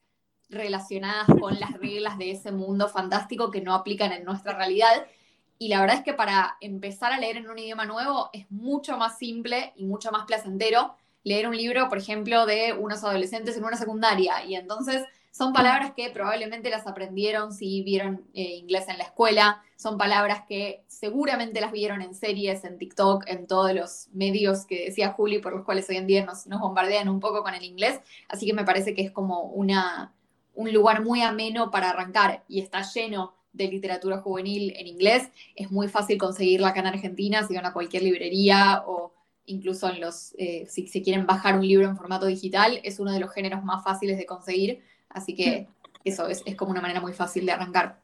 relacionadas 0.54 1.26
con 1.40 1.58
las 1.60 1.72
reglas 1.72 2.18
de 2.18 2.30
ese 2.30 2.52
mundo 2.52 2.88
fantástico 2.88 3.50
que 3.50 3.60
no 3.60 3.74
aplican 3.74 4.12
en 4.12 4.24
nuestra 4.24 4.56
realidad 4.56 5.06
y 5.58 5.68
la 5.68 5.80
verdad 5.80 5.96
es 5.98 6.02
que 6.02 6.14
para 6.14 6.56
empezar 6.60 7.12
a 7.12 7.18
leer 7.18 7.36
en 7.36 7.48
un 7.48 7.58
idioma 7.58 7.86
nuevo 7.86 8.30
es 8.32 8.50
mucho 8.50 8.96
más 8.96 9.18
simple 9.18 9.72
y 9.76 9.84
mucho 9.84 10.10
más 10.10 10.26
placentero 10.26 10.96
leer 11.22 11.48
un 11.48 11.56
libro, 11.56 11.88
por 11.88 11.98
ejemplo, 11.98 12.44
de 12.44 12.74
unos 12.74 13.02
adolescentes 13.02 13.56
en 13.56 13.64
una 13.64 13.76
secundaria. 13.76 14.44
Y 14.44 14.56
entonces 14.56 15.04
Son 15.36 15.52
palabras 15.52 15.94
que 15.96 16.10
probablemente 16.10 16.70
las 16.70 16.86
aprendieron 16.86 17.52
si 17.52 17.82
vieron 17.82 18.24
eh, 18.34 18.54
inglés 18.54 18.86
en 18.86 18.98
la 18.98 19.04
escuela, 19.04 19.64
son 19.74 19.98
palabras 19.98 20.44
que 20.46 20.84
seguramente 20.86 21.60
las 21.60 21.72
vieron 21.72 22.02
en 22.02 22.14
series, 22.14 22.62
en 22.62 22.78
TikTok, 22.78 23.24
en 23.26 23.48
todos 23.48 23.74
los 23.74 24.08
medios 24.12 24.64
que 24.64 24.84
decía 24.84 25.10
Juli, 25.10 25.40
por 25.40 25.52
los 25.52 25.64
cuales 25.64 25.90
hoy 25.90 25.96
en 25.96 26.06
día 26.06 26.24
nos, 26.24 26.46
nos 26.46 26.60
bombardean 26.60 27.08
un 27.08 27.18
poco 27.18 27.42
con 27.42 27.52
el 27.52 27.64
inglés. 27.64 28.00
Así 28.28 28.46
que 28.46 28.52
me 28.52 28.62
parece 28.62 28.94
que 28.94 29.02
es 29.02 29.10
como 29.10 29.42
una, 29.42 30.14
un 30.54 30.72
lugar 30.72 31.02
muy 31.02 31.22
ameno 31.22 31.70
para 31.70 31.90
arrancar 31.90 32.44
y 32.48 32.60
está 32.60 32.82
lleno 32.82 33.34
de 33.52 33.68
literatura 33.68 34.18
juvenil 34.18 34.74
en 34.76 34.86
inglés. 34.86 35.28
Es 35.54 35.70
muy 35.70 35.88
fácil 35.88 36.18
conseguirla 36.18 36.68
acá 36.68 36.80
en 36.80 36.86
Argentina, 36.86 37.46
si 37.46 37.54
van 37.54 37.66
a 37.66 37.72
cualquier 37.72 38.02
librería 38.02 38.82
o 38.86 39.12
incluso 39.46 39.88
en 39.88 40.00
los, 40.00 40.34
eh, 40.38 40.66
si 40.68 40.88
se 40.88 41.02
quieren 41.02 41.26
bajar 41.26 41.58
un 41.58 41.66
libro 41.66 41.86
en 41.86 41.96
formato 41.96 42.26
digital, 42.26 42.80
es 42.82 42.98
uno 42.98 43.12
de 43.12 43.20
los 43.20 43.30
géneros 43.30 43.62
más 43.62 43.84
fáciles 43.84 44.16
de 44.16 44.26
conseguir 44.26 44.82
Así 45.14 45.34
que 45.34 45.68
eso 46.02 46.26
es, 46.26 46.42
como 46.56 46.72
una 46.72 46.82
manera 46.82 47.00
muy 47.00 47.14
fácil 47.14 47.46
de 47.46 47.52
arrancar. 47.52 48.02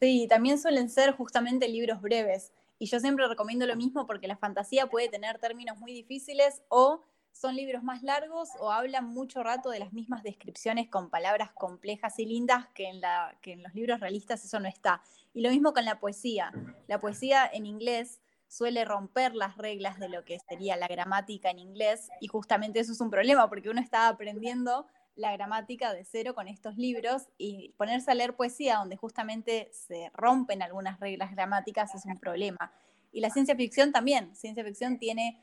Sí, 0.00 0.26
también 0.28 0.58
suelen 0.58 0.90
ser 0.90 1.12
justamente 1.12 1.68
libros 1.68 2.02
breves. 2.02 2.52
Y 2.78 2.86
yo 2.86 2.98
siempre 2.98 3.26
recomiendo 3.28 3.66
lo 3.66 3.76
mismo 3.76 4.06
porque 4.06 4.26
la 4.26 4.36
fantasía 4.36 4.88
puede 4.88 5.08
tener 5.08 5.38
términos 5.38 5.78
muy 5.78 5.92
difíciles 5.92 6.62
o 6.68 7.02
son 7.34 7.56
libros 7.56 7.82
más 7.82 8.02
largos 8.02 8.48
o 8.60 8.70
hablan 8.70 9.06
mucho 9.06 9.42
rato 9.42 9.68
de 9.68 9.80
las 9.80 9.92
mismas 9.92 10.22
descripciones 10.22 10.88
con 10.88 11.10
palabras 11.10 11.50
complejas 11.50 12.18
y 12.20 12.26
lindas 12.26 12.68
que 12.74 12.88
en, 12.88 13.00
la, 13.00 13.36
que 13.42 13.52
en 13.52 13.62
los 13.62 13.74
libros 13.74 14.00
realistas 14.00 14.44
eso 14.44 14.60
no 14.60 14.68
está. 14.68 15.02
Y 15.34 15.42
lo 15.42 15.50
mismo 15.50 15.72
con 15.72 15.84
la 15.84 15.98
poesía. 15.98 16.52
La 16.86 17.00
poesía 17.00 17.44
en 17.52 17.66
inglés 17.66 18.20
suele 18.46 18.84
romper 18.84 19.34
las 19.34 19.56
reglas 19.58 19.98
de 19.98 20.08
lo 20.08 20.24
que 20.24 20.38
sería 20.48 20.76
la 20.76 20.86
gramática 20.86 21.50
en 21.50 21.58
inglés 21.58 22.08
y 22.20 22.28
justamente 22.28 22.78
eso 22.78 22.92
es 22.92 23.00
un 23.00 23.10
problema 23.10 23.48
porque 23.48 23.68
uno 23.68 23.80
está 23.80 24.06
aprendiendo 24.06 24.86
la 25.16 25.32
gramática 25.32 25.92
de 25.92 26.04
cero 26.04 26.36
con 26.36 26.46
estos 26.46 26.76
libros 26.76 27.28
y 27.36 27.74
ponerse 27.76 28.12
a 28.12 28.14
leer 28.14 28.36
poesía 28.36 28.76
donde 28.76 28.96
justamente 28.96 29.70
se 29.72 30.10
rompen 30.14 30.62
algunas 30.62 31.00
reglas 31.00 31.32
gramáticas 31.32 31.96
es 31.96 32.04
un 32.04 32.18
problema. 32.18 32.72
Y 33.12 33.20
la 33.20 33.30
ciencia 33.30 33.56
ficción 33.56 33.92
también. 33.92 34.34
Ciencia 34.34 34.64
ficción 34.64 34.98
tiene 34.98 35.40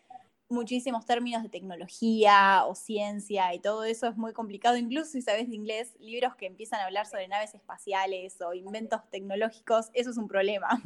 muchísimos 0.52 1.06
términos 1.06 1.44
de 1.44 1.50
tecnología 1.50 2.66
o 2.66 2.76
ciencia 2.76 3.54
y 3.54 3.60
todo 3.60 3.84
eso 3.84 4.08
es 4.08 4.18
muy 4.18 4.34
complicado, 4.34 4.78
incluso 4.78 5.12
si 5.12 5.22
sabes 5.22 5.50
de 5.50 5.56
inglés, 5.56 5.96
libros 6.00 6.36
que 6.36 6.46
empiezan 6.46 6.82
a 6.82 6.86
hablar 6.86 7.08
sobre 7.08 7.28
naves 7.28 7.56
espaciales 7.56 8.40
o 8.42 8.54
inventos 8.54 9.02
tecnológicos, 9.10 9.90
eso 9.94 10.12
es 10.12 10.18
un 10.18 10.28
problema. 10.28 10.82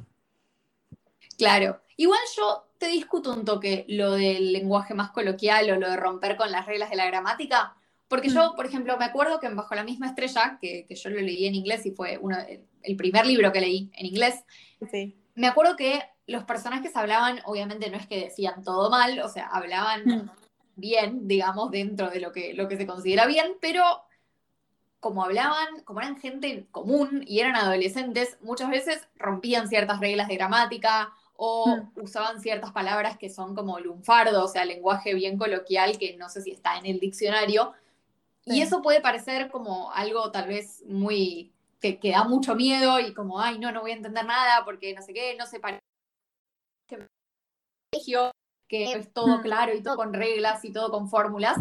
Claro, 1.38 1.82
igual 1.98 2.20
yo 2.38 2.68
te 2.78 2.88
discuto 2.88 3.34
un 3.34 3.44
toque 3.44 3.86
lo 3.90 4.12
del 4.12 4.54
lenguaje 4.54 4.94
más 4.94 5.12
coloquial 5.12 5.70
o 5.72 5.76
lo 5.80 5.90
de 5.90 5.98
romper 5.98 6.38
con 6.38 6.52
las 6.52 6.66
reglas 6.66 6.90
de 6.90 6.96
la 6.96 7.08
gramática, 7.08 7.76
porque 8.08 8.30
yo, 8.30 8.54
mm. 8.54 8.56
por 8.56 8.66
ejemplo, 8.66 8.98
me 8.98 9.06
acuerdo 9.06 9.40
que 9.40 9.48
en 9.48 9.56
Bajo 9.56 9.76
la 9.76 9.84
misma 9.84 10.08
estrella, 10.08 10.58
que, 10.62 10.88
yo 10.90 11.10
lo 11.10 11.20
leí 11.20 11.46
en 11.46 11.56
inglés 11.56 11.86
y 11.86 11.92
fue 11.92 12.18
uno, 12.22 12.38
el 12.84 12.96
primer 12.96 13.26
libro 13.26 13.52
que 13.52 13.62
leí 13.62 13.92
en 13.94 14.06
inglés, 14.06 14.44
me 15.34 15.48
acuerdo 15.48 15.76
que 15.76 16.02
los 16.28 16.44
personajes 16.44 16.96
hablaban, 16.96 17.40
obviamente 17.46 17.90
no 17.90 17.98
es 17.98 18.08
que 18.08 18.26
decían 18.26 18.64
todo 18.64 18.90
mal, 18.90 19.20
o 19.20 19.30
sea, 19.30 19.48
hablaban 19.48 20.06
mm. 20.06 20.30
bien, 20.76 21.28
digamos, 21.28 21.72
dentro 21.72 22.10
de 22.10 22.20
lo 22.20 22.32
que, 22.32 22.54
lo 22.54 22.68
que 22.68 22.78
se 22.78 22.88
considera 22.88 23.26
bien, 23.26 23.54
pero 23.62 23.84
como 25.00 25.24
hablaban, 25.24 25.82
como 25.84 26.00
eran 26.00 26.18
gente 26.18 26.66
común 26.72 27.24
y 27.28 27.40
eran 27.40 27.56
adolescentes, 27.56 28.38
muchas 28.42 28.70
veces 28.70 29.08
rompían 29.18 29.68
ciertas 29.68 30.00
reglas 30.00 30.28
de 30.28 30.36
gramática 30.36 31.14
o 31.36 31.78
mm. 31.78 32.02
usaban 32.02 32.42
ciertas 32.42 32.72
palabras 32.72 33.18
que 33.18 33.30
son 33.30 33.56
como 33.56 33.80
lunfardo, 33.80 34.44
o 34.44 34.48
sea, 34.48 34.66
lenguaje 34.66 35.14
bien 35.14 35.38
coloquial 35.38 35.98
que 36.00 36.18
no 36.18 36.30
sé 36.30 36.42
si 36.42 36.52
está 36.52 36.78
en 36.78 36.88
el 36.88 37.00
diccionario, 37.00 37.74
y 38.46 38.62
eso 38.62 38.82
puede 38.84 39.02
parecer 39.02 39.50
como 39.50 39.92
algo 39.92 40.32
tal 40.32 40.48
vez 40.48 40.84
muy, 40.88 41.52
que, 41.82 42.00
da 42.04 42.24
mucho 42.24 42.56
miedo 42.56 43.00
y 43.00 43.14
como, 43.14 43.42
ay, 43.42 43.58
no, 43.58 43.72
no 43.72 43.82
voy 43.82 43.92
a 43.92 43.96
entender 43.96 44.24
nada 44.24 44.64
porque 44.64 44.94
no 44.94 45.02
sé 45.02 45.14
qué, 45.14 45.36
no 45.36 45.48
sé 45.48 45.60
que 48.68 48.94
es 48.94 49.14
todo 49.14 49.42
claro 49.42 49.74
y 49.74 49.82
todo 49.82 49.96
con 49.96 50.14
reglas 50.14 50.64
y 50.66 50.72
todo 50.72 50.92
con 50.92 51.10
fórmulas. 51.10 51.58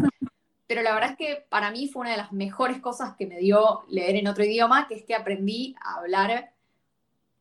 Pero 0.67 0.81
la 0.81 0.93
verdad 0.93 1.11
es 1.11 1.17
que 1.17 1.45
para 1.49 1.71
mí 1.71 1.87
fue 1.87 2.01
una 2.01 2.11
de 2.11 2.17
las 2.17 2.31
mejores 2.31 2.79
cosas 2.79 3.15
que 3.15 3.27
me 3.27 3.37
dio 3.37 3.83
leer 3.87 4.15
en 4.15 4.27
otro 4.27 4.43
idioma, 4.43 4.87
que 4.87 4.95
es 4.95 5.03
que 5.03 5.13
aprendí 5.13 5.75
a 5.81 5.97
hablar 5.97 6.53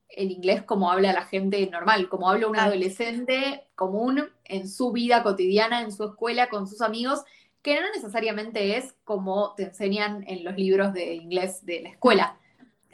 el 0.09 0.31
inglés 0.31 0.63
como 0.63 0.91
habla 0.91 1.13
la 1.13 1.25
gente 1.25 1.67
normal, 1.71 2.09
como 2.09 2.29
habla 2.29 2.47
un 2.47 2.59
adolescente 2.59 3.67
común 3.75 4.31
en 4.45 4.69
su 4.69 4.93
vida 4.93 5.23
cotidiana, 5.23 5.81
en 5.81 5.93
su 5.93 6.05
escuela, 6.05 6.49
con 6.49 6.69
sus 6.69 6.83
amigos, 6.83 7.25
que 7.63 7.81
no 7.81 7.87
necesariamente 7.95 8.77
es 8.77 8.95
como 9.05 9.55
te 9.55 9.65
enseñan 9.65 10.25
en 10.29 10.45
los 10.45 10.55
libros 10.55 10.93
de 10.93 11.15
inglés 11.15 11.65
de 11.65 11.81
la 11.81 11.89
escuela. 11.89 12.39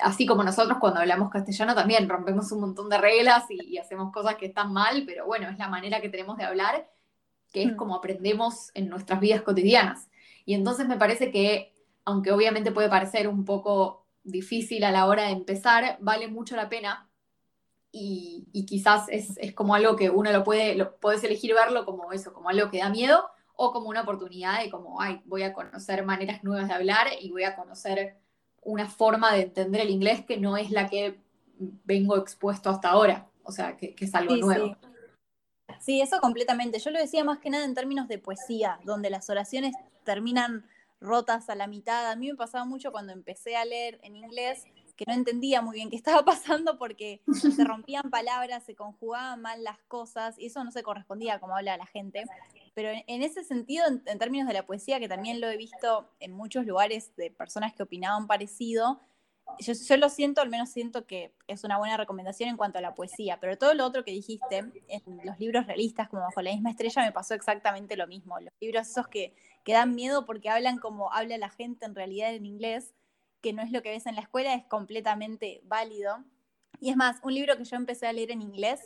Así 0.02 0.26
como 0.26 0.42
nosotros 0.42 0.78
cuando 0.80 1.00
hablamos 1.00 1.30
castellano 1.30 1.74
también 1.74 2.08
rompemos 2.08 2.50
un 2.52 2.60
montón 2.60 2.88
de 2.88 2.98
reglas 2.98 3.44
y, 3.50 3.78
hacemos 3.78 4.12
cosas 4.12 4.36
que 4.36 4.46
están 4.46 4.72
mal, 4.72 5.04
pero 5.06 5.26
bueno, 5.26 5.48
es 5.48 5.58
la 5.58 5.68
manera 5.68 6.00
que 6.00 6.08
tenemos 6.08 6.36
de 6.36 6.44
hablar, 6.44 6.88
que 7.52 7.62
es 7.64 7.72
mm. 7.72 7.76
como 7.76 7.94
aprendemos 7.94 8.70
en 8.74 8.88
nuestras 8.88 9.20
vidas 9.20 9.42
cotidianas. 9.42 10.08
Y 10.44 10.54
entonces 10.54 10.86
me 10.88 10.96
parece 10.96 11.30
que, 11.30 11.74
aunque 12.04 12.32
obviamente 12.32 12.72
puede 12.72 12.88
parecer 12.88 13.28
un 13.28 13.44
poco 13.44 14.06
difícil 14.22 14.84
a 14.84 14.90
la 14.90 15.06
hora 15.06 15.24
de 15.24 15.30
empezar, 15.30 15.96
vale 16.00 16.28
mucho 16.28 16.56
la 16.56 16.68
pena 16.68 17.08
y, 17.92 18.64
quizás 18.66 19.06
es, 19.08 19.38
como 19.54 19.74
algo 19.74 19.96
que 19.96 20.10
uno 20.10 20.30
lo 20.32 20.44
puede, 20.44 20.74
lo, 20.74 20.96
puedes 20.96 21.24
elegir 21.24 21.54
verlo 21.54 21.84
como 21.84 22.12
eso, 22.12 22.32
como 22.32 22.48
algo 22.48 22.70
que 22.70 22.78
da 22.78 22.88
miedo, 22.88 23.24
o 23.62 23.72
como 23.72 23.88
una 23.88 24.02
oportunidad 24.02 24.62
de 24.62 24.70
como, 24.70 25.00
ay, 25.00 25.20
voy 25.26 25.42
a 25.42 25.52
conocer 25.52 26.04
maneras 26.04 26.42
nuevas 26.44 26.68
de 26.68 26.74
hablar 26.74 27.08
y 27.20 27.30
voy 27.30 27.44
a 27.44 27.56
conocer 27.56 28.16
una 28.62 28.88
forma 28.88 29.32
de 29.32 29.42
entender 29.42 29.80
el 29.82 29.90
inglés 29.90 30.24
que 30.24 30.36
no 30.36 30.56
es 30.56 30.70
la 30.70 30.88
que 30.88 31.18
vengo 31.58 32.16
expuesto 32.16 32.70
hasta 32.70 32.90
ahora, 32.90 33.28
o 33.42 33.52
sea, 33.52 33.76
que, 33.76 33.94
es 33.98 34.14
algo 34.14 34.36
nuevo. 34.36 34.76
Sí. 35.80 36.00
eso 36.00 36.20
completamente. 36.20 36.78
Yo 36.78 36.90
lo 36.90 36.98
decía 36.98 37.24
más 37.24 37.38
que 37.38 37.50
nada 37.50 37.64
en 37.64 37.74
términos 37.74 38.08
de 38.08 38.18
poesía, 38.18 38.80
donde 38.84 39.10
las 39.10 39.30
oraciones 39.30 39.74
terminan 40.04 40.66
rotas 41.00 41.48
a 41.48 41.54
la 41.54 41.66
mitad. 41.66 42.10
A 42.10 42.16
mí 42.16 42.28
me 42.28 42.36
pasaba 42.36 42.64
mucho 42.64 42.92
cuando 42.92 43.12
empecé 43.12 43.56
a 43.56 43.64
leer 43.64 43.98
en 44.02 44.16
inglés 44.16 44.64
que 44.96 45.06
no 45.06 45.14
entendía 45.14 45.62
muy 45.62 45.76
bien 45.76 45.88
qué 45.88 45.96
estaba 45.96 46.24
pasando 46.26 46.76
porque 46.76 47.22
se 47.32 47.64
rompían 47.64 48.10
palabras, 48.10 48.64
se 48.64 48.74
conjugaban 48.74 49.40
mal 49.40 49.64
las 49.64 49.78
cosas 49.88 50.38
y 50.38 50.46
eso 50.46 50.62
no 50.62 50.70
se 50.70 50.82
correspondía 50.82 51.38
como 51.38 51.56
habla 51.56 51.78
la 51.78 51.86
gente. 51.86 52.24
Pero 52.80 52.98
en, 53.06 53.22
ese 53.22 53.44
sentido, 53.44 53.84
en, 53.86 54.18
términos 54.18 54.48
de 54.48 54.54
la 54.54 54.64
poesía, 54.64 54.98
que 54.98 55.06
también 55.06 55.38
lo 55.38 55.50
he 55.50 55.58
visto 55.58 56.10
en 56.18 56.32
muchos 56.32 56.64
lugares 56.64 57.14
de 57.14 57.30
personas 57.30 57.74
que 57.74 57.82
opinaban 57.82 58.26
parecido, 58.26 59.02
yo, 59.58 59.96
lo 59.98 60.08
siento, 60.08 60.40
al 60.40 60.48
menos 60.48 60.70
siento 60.70 61.04
que 61.04 61.34
es 61.46 61.62
una 61.62 61.76
buena 61.76 61.98
recomendación 61.98 62.48
en 62.48 62.56
cuanto 62.56 62.78
a 62.78 62.80
la 62.80 62.94
poesía, 62.94 63.38
pero 63.38 63.58
todo 63.58 63.74
lo 63.74 63.84
otro 63.84 64.02
que 64.02 64.12
dijiste, 64.12 64.64
en 64.88 65.20
los 65.24 65.38
libros 65.38 65.66
realistas 65.66 66.08
como 66.08 66.22
Bajo 66.22 66.40
la 66.40 66.52
misma 66.52 66.70
estrella, 66.70 67.02
me 67.02 67.12
pasó 67.12 67.34
exactamente 67.34 67.98
lo 67.98 68.06
mismo. 68.06 68.40
Los 68.40 68.54
libros 68.62 68.88
esos 68.88 69.08
que, 69.08 69.34
que 69.62 69.74
dan 69.74 69.94
miedo 69.94 70.24
porque 70.24 70.48
hablan 70.48 70.78
como 70.78 71.12
habla 71.12 71.36
la 71.36 71.50
gente 71.50 71.84
en 71.84 71.94
realidad 71.94 72.32
en 72.32 72.46
inglés, 72.46 72.94
que 73.42 73.52
no 73.52 73.60
es 73.60 73.72
lo 73.72 73.82
que 73.82 73.90
ves 73.90 74.06
en 74.06 74.14
la 74.14 74.22
escuela, 74.22 74.54
es 74.54 74.64
completamente 74.64 75.60
válido. 75.64 76.24
Y 76.80 76.88
es 76.88 76.96
más, 76.96 77.18
un 77.22 77.34
libro 77.34 77.58
que 77.58 77.64
yo 77.64 77.76
empecé 77.76 78.06
a 78.06 78.12
leer 78.14 78.30
en 78.30 78.40
inglés 78.40 78.80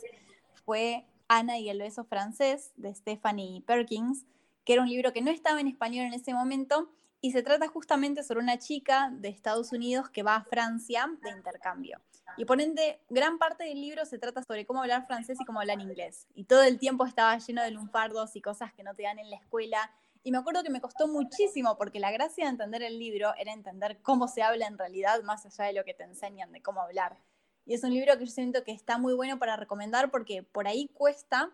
fue 0.65 1.05
Ana 1.27 1.57
y 1.57 1.69
el 1.69 1.79
beso 1.79 2.03
francés 2.03 2.71
de 2.75 2.93
Stephanie 2.93 3.61
Perkins, 3.61 4.25
que 4.63 4.73
era 4.73 4.81
un 4.81 4.89
libro 4.89 5.13
que 5.13 5.21
no 5.21 5.31
estaba 5.31 5.59
en 5.59 5.67
español 5.67 6.05
en 6.05 6.13
ese 6.13 6.33
momento 6.33 6.89
y 7.21 7.31
se 7.31 7.41
trata 7.41 7.67
justamente 7.67 8.23
sobre 8.23 8.41
una 8.41 8.59
chica 8.59 9.09
de 9.11 9.29
Estados 9.29 9.71
Unidos 9.71 10.09
que 10.09 10.23
va 10.23 10.35
a 10.35 10.43
Francia 10.43 11.09
de 11.23 11.31
intercambio. 11.31 11.99
Y 12.37 12.45
por 12.45 12.61
ende, 12.61 12.99
gran 13.09 13.37
parte 13.37 13.63
del 13.63 13.81
libro 13.81 14.05
se 14.05 14.19
trata 14.19 14.43
sobre 14.43 14.65
cómo 14.65 14.81
hablar 14.81 15.05
francés 15.07 15.39
y 15.39 15.45
cómo 15.45 15.59
hablar 15.59 15.79
inglés. 15.79 16.27
Y 16.35 16.43
todo 16.43 16.63
el 16.63 16.77
tiempo 16.77 17.05
estaba 17.05 17.37
lleno 17.37 17.63
de 17.63 17.71
lunfardos 17.71 18.35
y 18.35 18.41
cosas 18.41 18.73
que 18.73 18.83
no 18.83 18.93
te 18.93 19.03
dan 19.03 19.19
en 19.19 19.29
la 19.29 19.37
escuela. 19.37 19.91
Y 20.23 20.31
me 20.31 20.37
acuerdo 20.37 20.63
que 20.63 20.69
me 20.69 20.81
costó 20.81 21.07
muchísimo 21.07 21.77
porque 21.77 21.99
la 21.99 22.11
gracia 22.11 22.45
de 22.45 22.51
entender 22.51 22.83
el 22.83 22.99
libro 22.99 23.33
era 23.37 23.53
entender 23.53 23.99
cómo 24.01 24.27
se 24.27 24.41
habla 24.41 24.67
en 24.67 24.77
realidad 24.77 25.23
más 25.23 25.45
allá 25.45 25.65
de 25.65 25.73
lo 25.73 25.83
que 25.83 25.93
te 25.93 26.03
enseñan 26.03 26.51
de 26.51 26.61
cómo 26.61 26.81
hablar. 26.81 27.17
Y 27.65 27.73
es 27.73 27.83
un 27.83 27.93
libro 27.93 28.17
que 28.17 28.25
yo 28.25 28.31
siento 28.31 28.63
que 28.63 28.71
está 28.71 28.97
muy 28.97 29.13
bueno 29.13 29.39
para 29.39 29.55
recomendar 29.55 30.11
porque 30.11 30.43
por 30.43 30.67
ahí 30.67 30.87
cuesta, 30.93 31.51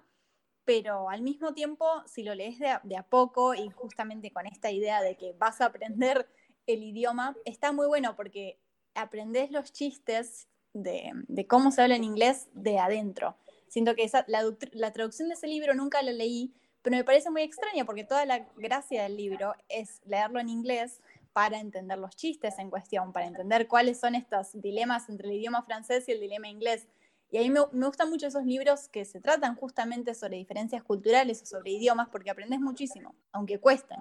pero 0.65 1.09
al 1.09 1.21
mismo 1.21 1.53
tiempo, 1.53 1.85
si 2.05 2.23
lo 2.23 2.35
lees 2.35 2.59
de 2.59 2.97
a, 2.97 3.03
poco 3.03 3.55
y 3.55 3.69
justamente 3.69 4.31
con 4.31 4.45
esta 4.45 4.71
idea 4.71 5.01
de 5.01 5.15
que 5.15 5.33
vas 5.33 5.61
a 5.61 5.65
aprender 5.65 6.27
el 6.67 6.83
idioma, 6.83 7.35
está 7.45 7.71
muy 7.71 7.87
bueno 7.87 8.15
porque 8.15 8.59
aprendes 8.93 9.51
los 9.51 9.71
chistes 9.71 10.47
de, 10.73 11.13
cómo 11.47 11.71
se 11.71 11.81
habla 11.81 11.95
en 11.95 12.03
inglés 12.03 12.49
de 12.53 12.77
adentro. 12.77 13.37
Siento 13.69 13.95
que 13.95 14.03
esa, 14.03 14.25
la, 14.27 14.43
la 14.73 14.91
traducción 14.91 15.29
de 15.29 15.35
ese 15.35 15.47
libro 15.47 15.73
nunca 15.73 16.01
la 16.01 16.11
leí, 16.11 16.53
pero 16.81 16.97
me 16.97 17.03
parece 17.05 17.29
muy 17.29 17.41
extraña 17.41 17.85
porque 17.85 18.03
toda 18.03 18.25
la 18.25 18.39
gracia 18.57 19.03
del 19.03 19.15
libro 19.15 19.53
es 19.69 20.01
leerlo 20.05 20.39
en 20.39 20.49
inglés 20.49 20.99
para 21.33 21.59
entender 21.59 21.97
los 21.97 22.15
chistes 22.15 22.59
en 22.59 22.69
cuestión, 22.69 23.13
para 23.13 23.27
entender 23.27 23.67
cuáles 23.67 24.00
son 24.00 24.15
estos 24.15 24.50
dilemas 24.53 25.09
entre 25.09 25.29
el 25.29 25.35
idioma 25.35 25.63
francés 25.63 26.07
y 26.07 26.11
el 26.11 26.19
dilema 26.19 26.47
inglés. 26.47 26.88
Y 27.29 27.38
a 27.38 27.41
mí 27.41 27.50
me, 27.50 27.61
me, 27.71 27.85
gustan 27.85 28.09
mucho 28.09 28.27
esos 28.27 28.45
libros 28.45 28.89
que 28.89 29.05
se 29.05 29.21
tratan 29.21 29.55
justamente 29.55 30.13
sobre 30.13 30.38
diferencias 30.38 30.83
culturales 30.83 31.41
o 31.43 31.45
sobre 31.45 31.71
idiomas 31.71 32.09
porque 32.09 32.29
aprendes 32.29 32.59
muchísimo, 32.59 33.15
aunque 33.31 33.59
cuesten. 33.59 34.00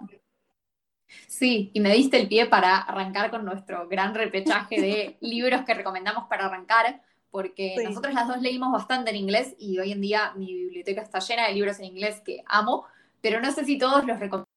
Sí, 1.27 1.71
y 1.75 1.81
me 1.81 1.93
diste 1.93 2.21
el 2.21 2.29
pie 2.29 2.47
para 2.47 2.79
arrancar 2.79 3.31
con 3.31 3.45
nuestro 3.45 3.89
gran 3.89 4.15
repechaje 4.15 4.81
de 4.81 5.19
libros 5.21 5.63
que 5.65 5.75
recomendamos 5.75 6.25
para 6.29 6.47
arrancar, 6.47 7.03
porque 7.31 7.77
nosotros 7.85 8.15
las 8.15 8.29
dos 8.29 8.41
leímos 8.41 8.73
bastante 8.73 9.11
en 9.11 9.17
inglés 9.17 9.55
y 9.59 9.79
hoy 9.79 9.93
en 9.93 10.01
día 10.01 10.33
mi 10.37 10.53
biblioteca 10.53 11.03
está 11.03 11.21
llena 11.21 11.47
de 11.47 11.55
libros 11.55 11.79
en 11.79 11.87
inglés 11.87 12.21
que 12.25 12.43
amo, 12.47 12.87
pero 13.21 13.41
no 13.41 13.51
sé 13.53 13.65
si 13.65 13.79
todos 13.79 14.05
los 14.05 14.19
recomiendo 14.19 14.49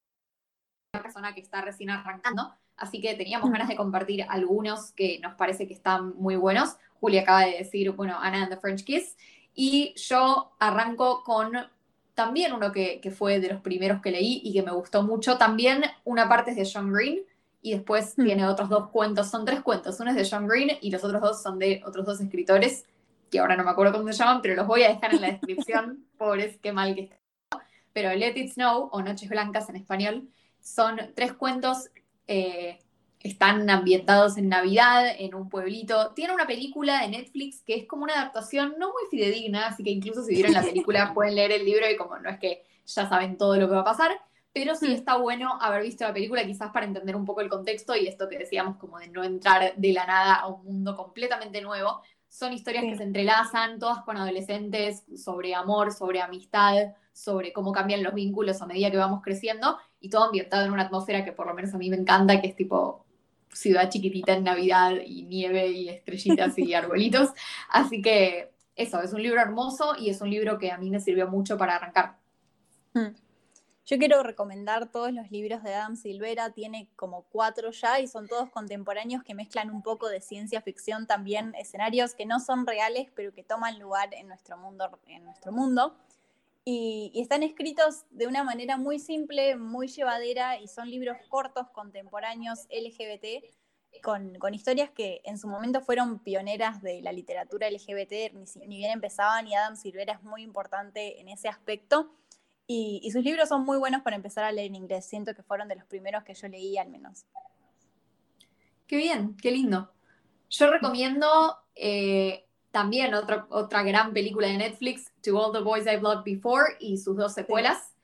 a 0.92 0.96
una 0.98 1.02
persona 1.02 1.34
que 1.34 1.40
está 1.40 1.60
recién 1.60 1.90
arrancando, 1.90 2.54
así 2.76 3.00
que 3.00 3.14
teníamos 3.14 3.50
ganas 3.50 3.68
de 3.68 3.76
compartir 3.76 4.24
algunos 4.28 4.92
que 4.92 5.18
nos 5.20 5.34
parece 5.34 5.66
que 5.66 5.74
están 5.74 6.14
muy 6.16 6.36
buenos. 6.36 6.76
Julia 7.00 7.22
acaba 7.22 7.44
de 7.44 7.58
decir, 7.58 7.90
bueno, 7.92 8.16
Anna 8.20 8.42
and 8.42 8.50
the 8.50 8.56
French 8.56 8.84
Kiss, 8.84 9.16
y 9.54 9.94
yo 9.96 10.52
arranco 10.58 11.22
con 11.22 11.52
también 12.14 12.52
uno 12.52 12.72
que, 12.72 13.00
fue 13.16 13.40
de 13.40 13.48
los 13.48 13.60
primeros 13.60 14.00
que 14.00 14.10
leí 14.10 14.40
y 14.44 14.52
que 14.52 14.62
me 14.62 14.72
gustó 14.72 15.02
mucho. 15.02 15.36
También 15.36 15.82
una 16.04 16.28
parte 16.28 16.52
es 16.52 16.56
de 16.56 16.68
John 16.72 16.92
Green 16.92 17.20
y 17.60 17.72
después 17.72 18.14
tiene 18.14 18.46
otros 18.46 18.68
dos 18.68 18.90
cuentos. 18.90 19.30
Son 19.30 19.44
tres 19.44 19.62
cuentos. 19.62 19.98
Uno 20.00 20.10
es 20.10 20.16
de 20.16 20.28
John 20.28 20.46
Green 20.46 20.78
y 20.80 20.90
los 20.90 21.02
otros 21.04 21.20
dos 21.20 21.42
son 21.42 21.58
de 21.58 21.82
otros 21.84 22.06
dos 22.06 22.20
escritores 22.20 22.84
que 23.30 23.40
ahora 23.40 23.56
no 23.56 23.64
me 23.64 23.70
acuerdo 23.70 23.92
cómo 23.92 24.12
se 24.12 24.18
llaman, 24.18 24.42
pero 24.42 24.54
los 24.54 24.66
voy 24.66 24.84
a 24.84 24.88
dejar 24.88 25.14
en 25.14 25.20
la 25.20 25.30
descripción. 25.32 26.04
Pobres, 26.18 26.58
qué 26.62 26.72
mal 26.72 26.94
que 26.94 27.02
está. 27.02 27.16
Pero 27.92 28.14
Let 28.14 28.36
It 28.36 28.52
Snow 28.52 28.90
o 28.92 29.02
Noches 29.02 29.28
Blancas 29.28 29.68
en 29.68 29.76
español 29.76 30.28
son 30.60 31.00
tres 31.14 31.32
cuentos 31.32 31.90
eh, 32.26 32.78
están 33.24 33.68
ambientados 33.70 34.36
en 34.36 34.50
Navidad, 34.50 35.06
en 35.18 35.34
un 35.34 35.48
pueblito. 35.48 36.12
Tiene 36.12 36.34
una 36.34 36.46
película 36.46 37.00
de 37.00 37.08
Netflix 37.08 37.62
que 37.62 37.74
es 37.74 37.86
como 37.86 38.04
una 38.04 38.14
adaptación 38.14 38.74
no 38.78 38.88
muy 38.88 39.02
fidedigna, 39.10 39.68
así 39.68 39.82
que 39.82 39.90
incluso 39.90 40.22
si 40.22 40.34
vieron 40.34 40.52
la 40.52 40.62
película 40.62 41.14
pueden 41.14 41.34
leer 41.34 41.52
el 41.52 41.64
libro 41.64 41.90
y 41.90 41.96
como 41.96 42.18
no 42.18 42.28
es 42.28 42.38
que 42.38 42.64
ya 42.86 43.08
saben 43.08 43.38
todo 43.38 43.56
lo 43.56 43.66
que 43.66 43.74
va 43.74 43.80
a 43.80 43.84
pasar, 43.84 44.10
pero 44.52 44.74
sí 44.74 44.88
hmm. 44.88 44.92
está 44.92 45.16
bueno 45.16 45.58
haber 45.58 45.82
visto 45.82 46.04
la 46.04 46.12
película 46.12 46.44
quizás 46.44 46.70
para 46.70 46.84
entender 46.84 47.16
un 47.16 47.24
poco 47.24 47.40
el 47.40 47.48
contexto 47.48 47.96
y 47.96 48.06
esto 48.06 48.28
que 48.28 48.38
decíamos 48.38 48.76
como 48.76 48.98
de 48.98 49.08
no 49.08 49.24
entrar 49.24 49.74
de 49.74 49.92
la 49.94 50.06
nada 50.06 50.34
a 50.34 50.48
un 50.48 50.62
mundo 50.64 50.94
completamente 50.94 51.62
nuevo. 51.62 52.02
Son 52.28 52.52
historias 52.52 52.84
que 52.84 52.96
se 52.96 53.04
entrelazan, 53.04 53.78
todas 53.78 54.02
con 54.02 54.18
adolescentes, 54.18 55.04
sobre 55.16 55.54
amor, 55.54 55.92
sobre 55.92 56.20
amistad, 56.20 56.92
sobre 57.12 57.52
cómo 57.52 57.72
cambian 57.72 58.02
los 58.02 58.12
vínculos 58.12 58.60
a 58.60 58.66
medida 58.66 58.90
que 58.90 58.96
vamos 58.96 59.22
creciendo 59.22 59.78
y 60.04 60.10
todo 60.10 60.24
ambientado 60.24 60.66
en 60.66 60.72
una 60.72 60.82
atmósfera 60.82 61.24
que 61.24 61.32
por 61.32 61.46
lo 61.46 61.54
menos 61.54 61.72
a 61.72 61.78
mí 61.78 61.88
me 61.88 61.96
encanta, 61.96 62.38
que 62.38 62.48
es 62.48 62.54
tipo 62.54 63.06
ciudad 63.50 63.88
chiquitita 63.88 64.34
en 64.34 64.44
Navidad 64.44 64.92
y 65.02 65.22
nieve 65.22 65.68
y 65.68 65.88
estrellitas 65.88 66.58
y 66.58 66.74
arbolitos. 66.74 67.30
Así 67.70 68.02
que 68.02 68.52
eso, 68.76 69.00
es 69.00 69.14
un 69.14 69.22
libro 69.22 69.40
hermoso 69.40 69.96
y 69.98 70.10
es 70.10 70.20
un 70.20 70.28
libro 70.28 70.58
que 70.58 70.70
a 70.70 70.76
mí 70.76 70.90
me 70.90 71.00
sirvió 71.00 71.26
mucho 71.26 71.56
para 71.56 71.76
arrancar. 71.76 72.18
Hmm. 72.92 73.14
Yo 73.86 73.96
quiero 73.96 74.22
recomendar 74.22 74.90
todos 74.90 75.10
los 75.10 75.30
libros 75.30 75.62
de 75.62 75.72
Adam 75.72 75.96
Silvera, 75.96 76.50
tiene 76.50 76.90
como 76.96 77.22
cuatro 77.30 77.70
ya 77.70 77.98
y 77.98 78.06
son 78.06 78.28
todos 78.28 78.50
contemporáneos 78.50 79.22
que 79.22 79.34
mezclan 79.34 79.70
un 79.70 79.80
poco 79.80 80.10
de 80.10 80.20
ciencia 80.20 80.60
ficción, 80.60 81.06
también 81.06 81.54
escenarios 81.54 82.14
que 82.14 82.26
no 82.26 82.40
son 82.40 82.66
reales, 82.66 83.08
pero 83.14 83.32
que 83.32 83.42
toman 83.42 83.78
lugar 83.78 84.12
en 84.12 84.28
nuestro 84.28 84.58
mundo. 84.58 84.98
En 85.06 85.24
nuestro 85.24 85.50
mundo 85.50 85.96
y, 86.64 87.12
están 87.14 87.42
escritos 87.42 88.04
de 88.10 88.26
una 88.26 88.42
manera 88.42 88.76
muy 88.76 88.98
simple, 88.98 89.56
muy 89.56 89.88
llevadera 89.88 90.58
y 90.58 90.68
son 90.68 90.90
libros 90.90 91.18
cortos, 91.28 91.68
contemporáneos, 91.70 92.66
LGBT, 92.70 93.44
con, 94.02 94.54
historias 94.54 94.90
que 94.90 95.20
en 95.24 95.38
su 95.38 95.46
momento 95.46 95.80
fueron 95.80 96.18
pioneras 96.18 96.82
de 96.82 97.02
la 97.02 97.12
literatura 97.12 97.70
LGBT, 97.70 98.32
ni, 98.66 98.78
bien 98.78 98.92
empezaban 98.92 99.46
y 99.46 99.54
Adam 99.54 99.76
Silvera 99.76 100.14
es 100.14 100.22
muy 100.22 100.42
importante 100.42 101.20
en 101.20 101.28
ese 101.28 101.48
aspecto. 101.48 102.10
Y, 102.66 103.00
y, 103.02 103.10
sus 103.10 103.22
libros 103.22 103.50
son 103.50 103.64
muy 103.64 103.76
buenos 103.76 104.02
para 104.02 104.16
empezar 104.16 104.44
a 104.44 104.52
leer 104.52 104.68
en 104.68 104.76
inglés. 104.76 105.04
Siento 105.04 105.34
que 105.34 105.42
fueron 105.42 105.68
de 105.68 105.76
los 105.76 105.84
primeros 105.84 106.24
que 106.24 106.32
yo 106.32 106.48
leí 106.48 106.78
al 106.78 106.88
menos. 106.88 107.26
Qué 108.86 108.96
bien, 108.96 109.36
qué 109.36 109.50
lindo. 109.50 109.92
Yo 110.48 110.70
recomiendo 110.70 111.58
eh, 111.74 112.43
también 112.74 113.14
otra, 113.14 113.46
otra 113.50 113.84
gran 113.84 114.12
película 114.12 114.48
de 114.48 114.58
Netflix, 114.58 115.12
To 115.22 115.38
All 115.38 115.52
the 115.52 115.60
Boys 115.60 115.86
I've 115.86 116.02
Loved 116.02 116.24
Before, 116.24 116.64
y 116.80 116.98
sus 116.98 117.16
dos 117.16 117.32
secuelas 117.32 117.94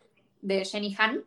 de 0.42 0.64
Jenny 0.64 0.94
Han, 0.96 1.24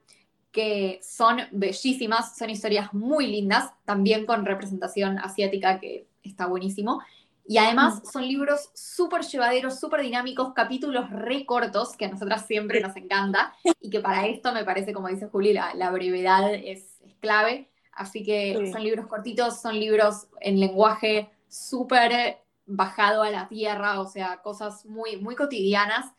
que 0.53 1.01
son 1.03 1.41
bellísimas, 1.51 2.37
son 2.37 2.49
historias 2.49 2.93
muy 2.93 3.27
lindas, 3.27 3.73
también 3.83 4.25
con 4.25 4.45
representación 4.45 5.19
asiática, 5.19 5.81
que 5.81 6.07
está 6.23 6.45
buenísimo. 6.45 7.01
Y 7.45 7.57
además 7.57 8.01
mm. 8.01 8.05
son 8.13 8.25
libros 8.25 8.69
súper 8.73 9.23
llevaderos, 9.23 9.77
súper 9.77 10.03
dinámicos, 10.03 10.53
capítulos 10.53 11.09
re 11.09 11.45
cortos, 11.45 11.97
que 11.97 12.05
a 12.05 12.11
nosotras 12.11 12.47
siempre 12.47 12.79
nos 12.79 12.95
encanta, 12.95 13.53
y 13.81 13.89
que 13.89 13.99
para 13.99 14.25
esto 14.25 14.53
me 14.53 14.63
parece, 14.63 14.93
como 14.93 15.09
dice 15.09 15.27
Juli, 15.27 15.51
la, 15.51 15.91
brevedad 15.91 16.53
es, 16.53 16.97
clave. 17.19 17.69
Así 17.91 18.23
que 18.23 18.71
son 18.71 18.83
libros 18.83 19.07
cortitos, 19.07 19.61
son 19.61 19.77
libros 19.77 20.27
en 20.39 20.61
lenguaje 20.61 21.29
súper 21.49 22.42
bajado 22.65 23.23
a 23.23 23.29
la 23.29 23.47
tierra, 23.47 23.99
o 23.99 24.07
sea, 24.07 24.41
cosas 24.41 24.85
muy, 24.85 25.17
muy 25.17 25.35
cotidianas 25.35 26.13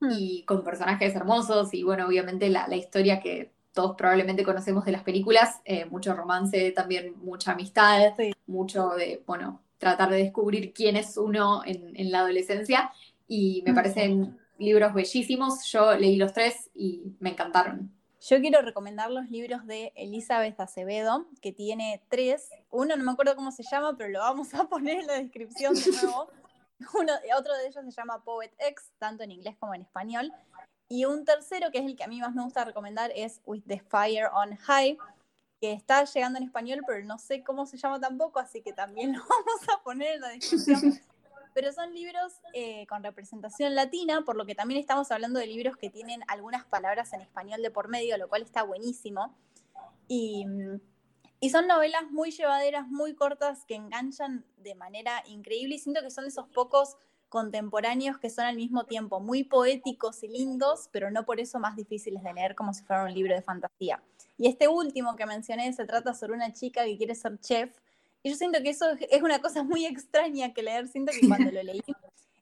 hmm. 0.00 0.08
y 0.12 0.44
con 0.44 0.64
personajes 0.64 1.14
hermosos 1.14 1.72
y 1.74 1.82
bueno, 1.82 2.06
obviamente 2.06 2.48
la, 2.48 2.74
historia 2.76 3.20
que 3.20 3.52
todos 3.72 3.94
probablemente 3.96 4.44
conocemos 4.44 4.84
de 4.84 4.92
las 4.92 5.02
películas, 5.02 5.60
eh, 5.64 5.84
mucho 5.84 6.14
romance, 6.14 6.72
también 6.72 7.14
mucha 7.18 7.52
amistad, 7.52 8.14
mucho 8.46 8.90
de, 8.90 9.22
bueno, 9.26 9.62
tratar 9.78 10.10
de 10.10 10.16
descubrir 10.16 10.72
quién 10.72 10.96
es 10.96 11.16
uno 11.16 11.62
en, 11.64 11.94
en 11.94 12.10
la 12.10 12.20
adolescencia 12.20 12.90
y 13.28 13.62
me 13.66 13.74
parecen 13.74 14.38
libros 14.58 14.94
bellísimos, 14.94 15.64
yo 15.66 15.94
leí 15.94 16.16
los 16.16 16.32
tres 16.32 16.70
y 16.74 17.16
me 17.20 17.30
encantaron. 17.30 17.92
Yo 18.20 18.40
quiero 18.40 18.62
recomendar 18.62 19.10
los 19.10 19.30
libros 19.30 19.66
de 19.66 19.92
Elizabeth 19.94 20.58
Acevedo, 20.58 21.26
que 21.42 21.52
tiene 21.52 22.02
tres. 22.08 22.50
Uno 22.70 22.96
no 22.96 23.04
me 23.04 23.12
acuerdo 23.12 23.36
cómo 23.36 23.52
se 23.52 23.62
llama, 23.62 23.96
pero 23.96 24.10
lo 24.10 24.20
vamos 24.20 24.54
a 24.54 24.64
poner 24.68 25.00
en 25.00 25.06
la 25.06 25.14
descripción 25.14 25.74
de 25.74 25.92
nuevo. 25.92 26.30
Otro 27.38 27.54
de 27.54 27.68
ellos 27.68 27.84
se 27.84 27.90
llama 27.90 28.22
Poet 28.24 28.52
X, 28.58 28.92
tanto 28.98 29.22
en 29.22 29.32
inglés 29.32 29.56
como 29.58 29.74
en 29.74 29.82
español. 29.82 30.32
Y 30.88 31.04
un 31.04 31.24
tercero, 31.24 31.70
que 31.70 31.78
es 31.78 31.84
el 31.84 31.96
que 31.96 32.04
a 32.04 32.08
mí 32.08 32.20
más 32.20 32.34
me 32.34 32.42
gusta 32.42 32.64
recomendar, 32.64 33.12
es 33.14 33.40
With 33.44 33.62
the 33.66 33.80
Fire 33.80 34.28
on 34.32 34.56
High, 34.56 34.96
que 35.60 35.72
está 35.72 36.04
llegando 36.04 36.38
en 36.38 36.44
español, 36.44 36.82
pero 36.86 37.04
no 37.04 37.18
sé 37.18 37.42
cómo 37.42 37.66
se 37.66 37.76
llama 37.76 38.00
tampoco, 38.00 38.38
así 38.38 38.62
que 38.62 38.72
también 38.72 39.12
lo 39.16 39.20
vamos 39.20 39.68
a 39.74 39.82
poner 39.82 40.16
en 40.16 40.20
la 40.20 40.28
descripción 40.28 41.00
pero 41.56 41.72
son 41.72 41.94
libros 41.94 42.34
eh, 42.52 42.86
con 42.86 43.02
representación 43.02 43.74
latina, 43.74 44.26
por 44.26 44.36
lo 44.36 44.44
que 44.44 44.54
también 44.54 44.78
estamos 44.78 45.10
hablando 45.10 45.40
de 45.40 45.46
libros 45.46 45.78
que 45.78 45.88
tienen 45.88 46.20
algunas 46.28 46.66
palabras 46.66 47.14
en 47.14 47.22
español 47.22 47.62
de 47.62 47.70
por 47.70 47.88
medio, 47.88 48.18
lo 48.18 48.28
cual 48.28 48.42
está 48.42 48.62
buenísimo. 48.62 49.34
Y, 50.06 50.44
y 51.40 51.48
son 51.48 51.66
novelas 51.66 52.10
muy 52.10 52.30
llevaderas, 52.30 52.86
muy 52.88 53.14
cortas, 53.14 53.64
que 53.64 53.74
enganchan 53.74 54.44
de 54.58 54.74
manera 54.74 55.22
increíble 55.28 55.76
y 55.76 55.78
siento 55.78 56.02
que 56.02 56.10
son 56.10 56.24
de 56.24 56.28
esos 56.28 56.46
pocos 56.48 56.98
contemporáneos 57.30 58.18
que 58.18 58.28
son 58.28 58.44
al 58.44 58.56
mismo 58.56 58.84
tiempo 58.84 59.20
muy 59.20 59.42
poéticos 59.42 60.22
y 60.24 60.28
lindos, 60.28 60.90
pero 60.92 61.10
no 61.10 61.24
por 61.24 61.40
eso 61.40 61.58
más 61.58 61.74
difíciles 61.74 62.22
de 62.22 62.34
leer 62.34 62.54
como 62.54 62.74
si 62.74 62.84
fuera 62.84 63.04
un 63.04 63.14
libro 63.14 63.34
de 63.34 63.40
fantasía. 63.40 64.02
Y 64.36 64.46
este 64.46 64.68
último 64.68 65.16
que 65.16 65.24
mencioné 65.24 65.72
se 65.72 65.86
trata 65.86 66.12
sobre 66.12 66.34
una 66.34 66.52
chica 66.52 66.84
que 66.84 66.98
quiere 66.98 67.14
ser 67.14 67.40
chef 67.40 67.74
y 68.26 68.30
yo 68.30 68.34
siento 68.34 68.60
que 68.60 68.70
eso 68.70 68.86
es 69.08 69.22
una 69.22 69.40
cosa 69.40 69.62
muy 69.62 69.86
extraña 69.86 70.52
que 70.52 70.60
leer. 70.60 70.88
Siento 70.88 71.12
que 71.12 71.28
cuando 71.28 71.52
lo 71.52 71.62
leí 71.62 71.80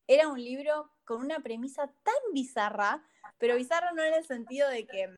era 0.07 0.29
un 0.29 0.43
libro 0.43 0.91
con 1.05 1.21
una 1.21 1.41
premisa 1.41 1.93
tan 2.03 2.15
bizarra, 2.33 3.05
pero 3.37 3.55
bizarra 3.55 3.93
no 3.93 4.03
en 4.03 4.15
el 4.15 4.25
sentido 4.25 4.71
de 4.71 4.87
que, 4.87 5.15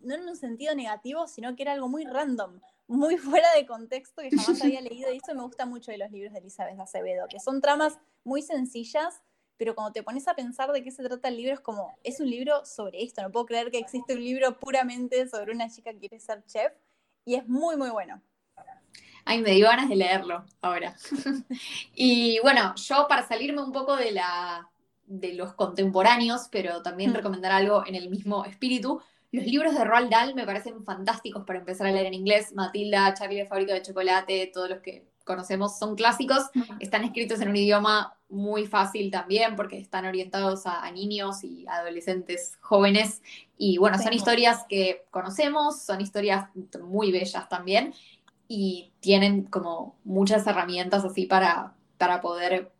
no 0.00 0.14
en 0.14 0.28
un 0.28 0.36
sentido 0.36 0.74
negativo, 0.74 1.26
sino 1.28 1.56
que 1.56 1.62
era 1.62 1.72
algo 1.72 1.88
muy 1.88 2.04
random, 2.04 2.60
muy 2.86 3.16
fuera 3.40 3.50
de 3.54 3.64
contexto 3.64 4.20
que 4.20 4.36
jamás 4.36 4.60
había 4.60 4.82
leído. 4.82 5.10
Y 5.14 5.16
eso 5.16 5.34
me 5.34 5.40
gusta 5.40 5.64
mucho 5.64 5.90
de 5.90 5.96
los 5.96 6.10
libros 6.10 6.34
de 6.34 6.40
Elizabeth 6.40 6.78
Acevedo, 6.78 7.26
que 7.26 7.40
son 7.40 7.62
tramas 7.62 7.98
muy 8.22 8.42
sencillas, 8.42 9.22
pero 9.56 9.74
cuando 9.74 9.94
te 9.94 10.02
pones 10.02 10.28
a 10.28 10.34
pensar 10.34 10.72
de 10.72 10.82
qué 10.82 10.90
se 10.90 11.04
trata 11.04 11.28
el 11.28 11.38
libro, 11.38 11.54
es 11.54 11.60
como, 11.60 11.96
es 12.04 12.20
un 12.20 12.28
libro 12.28 12.66
sobre 12.66 13.02
esto. 13.02 13.22
No 13.22 13.32
puedo 13.32 13.46
creer 13.46 13.70
que 13.70 13.78
existe 13.78 14.12
un 14.12 14.22
libro 14.22 14.60
puramente 14.60 15.26
sobre 15.26 15.52
una 15.52 15.70
chica 15.70 15.90
que 15.94 16.00
quiere 16.00 16.20
ser 16.20 16.44
chef. 16.44 16.74
Y 17.24 17.36
es 17.36 17.48
muy, 17.48 17.78
muy 17.78 17.88
bueno. 17.88 18.20
Ay, 19.28 19.42
me 19.42 19.50
dio 19.50 19.66
ganas 19.66 19.88
de 19.88 19.96
leerlo 19.96 20.44
ahora. 20.62 20.94
y 21.96 22.38
bueno, 22.40 22.74
yo 22.76 23.06
para 23.08 23.26
salirme 23.26 23.60
un 23.60 23.72
poco 23.72 23.96
de, 23.96 24.12
la, 24.12 24.70
de 25.04 25.34
los 25.34 25.52
contemporáneos, 25.54 26.48
pero 26.50 26.80
también 26.80 27.10
mm. 27.10 27.14
recomendar 27.14 27.50
algo 27.50 27.84
en 27.86 27.96
el 27.96 28.08
mismo 28.08 28.44
espíritu, 28.44 29.02
los 29.32 29.44
libros 29.44 29.74
de 29.74 29.84
Roald 29.84 30.10
Dahl 30.10 30.34
me 30.36 30.46
parecen 30.46 30.84
fantásticos 30.84 31.44
para 31.44 31.58
empezar 31.58 31.88
a 31.88 31.90
leer 31.90 32.06
en 32.06 32.14
inglés. 32.14 32.54
Matilda, 32.54 33.12
Charlie 33.14 33.38
de 33.38 33.46
Fábrica 33.46 33.74
de 33.74 33.82
Chocolate, 33.82 34.50
todos 34.54 34.70
los 34.70 34.78
que 34.78 35.08
conocemos 35.24 35.76
son 35.76 35.96
clásicos. 35.96 36.44
Mm. 36.54 36.62
Están 36.78 37.04
escritos 37.04 37.40
en 37.40 37.48
un 37.48 37.56
idioma 37.56 38.16
muy 38.28 38.66
fácil 38.66 39.10
también 39.10 39.56
porque 39.56 39.76
están 39.78 40.06
orientados 40.06 40.66
a, 40.66 40.88
niños 40.92 41.42
y 41.42 41.66
adolescentes 41.66 42.56
jóvenes. 42.60 43.22
Y 43.58 43.78
bueno, 43.78 43.98
son 43.98 44.12
historias 44.12 44.64
que 44.68 45.04
conocemos, 45.10 45.82
son 45.82 46.00
historias 46.00 46.48
muy 46.80 47.10
bellas 47.10 47.48
también 47.48 47.92
y 48.48 48.92
tienen 49.00 49.44
como 49.44 49.96
muchas 50.04 50.46
herramientas 50.46 51.04
así 51.04 51.26
para, 51.26 51.74
para 51.98 52.20
poder 52.20 52.72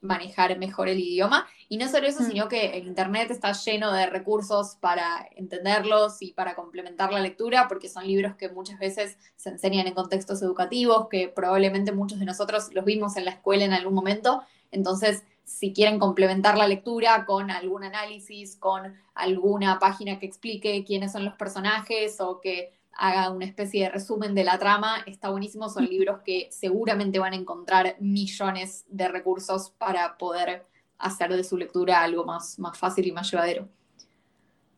manejar 0.00 0.56
mejor 0.58 0.88
el 0.88 1.00
idioma. 1.00 1.46
Y 1.68 1.78
no 1.78 1.88
solo 1.88 2.06
eso, 2.06 2.22
Mm. 2.22 2.26
sino 2.26 2.48
que 2.48 2.78
el 2.78 2.86
Internet 2.86 3.30
está 3.30 3.52
lleno 3.52 3.92
de 3.92 4.06
recursos 4.06 4.76
para 4.80 5.28
entenderlos 5.34 6.22
y 6.22 6.32
para 6.32 6.54
complementar 6.54 7.12
la 7.12 7.20
lectura, 7.20 7.66
porque 7.68 7.88
son 7.88 8.06
libros 8.06 8.36
que 8.36 8.48
muchas 8.48 8.78
veces 8.78 9.18
se 9.36 9.50
enseñan 9.50 9.86
en 9.86 9.94
contextos 9.94 10.42
educativos, 10.42 11.08
que 11.10 11.28
probablemente 11.28 11.92
muchos 11.92 12.20
de 12.20 12.24
nosotros 12.26 12.72
los 12.72 12.84
vimos 12.84 13.16
en 13.16 13.24
la 13.24 13.32
escuela 13.32 13.64
en 13.64 13.72
algún 13.72 13.94
momento. 13.94 14.42
Entonces, 14.70 15.24
si 15.44 15.72
quieren 15.72 15.98
complementar 15.98 16.58
la 16.58 16.68
lectura 16.68 17.24
con 17.24 17.50
algún 17.50 17.84
análisis, 17.84 18.56
con 18.56 18.94
alguna 19.14 19.78
página 19.78 20.18
que 20.18 20.26
explique 20.26 20.84
quiénes 20.84 21.12
son 21.12 21.24
los 21.24 21.34
personajes 21.34 22.20
o 22.20 22.40
que 22.40 22.72
haga 22.96 23.30
una 23.30 23.44
especie 23.44 23.84
de 23.84 23.90
resumen 23.90 24.34
de 24.34 24.44
la 24.44 24.58
trama, 24.58 25.02
está 25.06 25.30
buenísimo. 25.30 25.68
Son 25.68 25.84
libros 25.88 26.20
que 26.24 26.48
seguramente 26.50 27.18
van 27.18 27.32
a 27.32 27.36
encontrar 27.36 27.96
millones 28.00 28.84
de 28.88 29.08
recursos 29.08 29.70
para 29.70 30.16
poder 30.18 30.66
hacer 30.98 31.34
de 31.34 31.44
su 31.44 31.56
lectura 31.56 32.02
algo 32.02 32.24
más, 32.24 32.58
más 32.58 32.76
fácil 32.78 33.06
y 33.06 33.12
más 33.12 33.30
llevadero. 33.30 33.68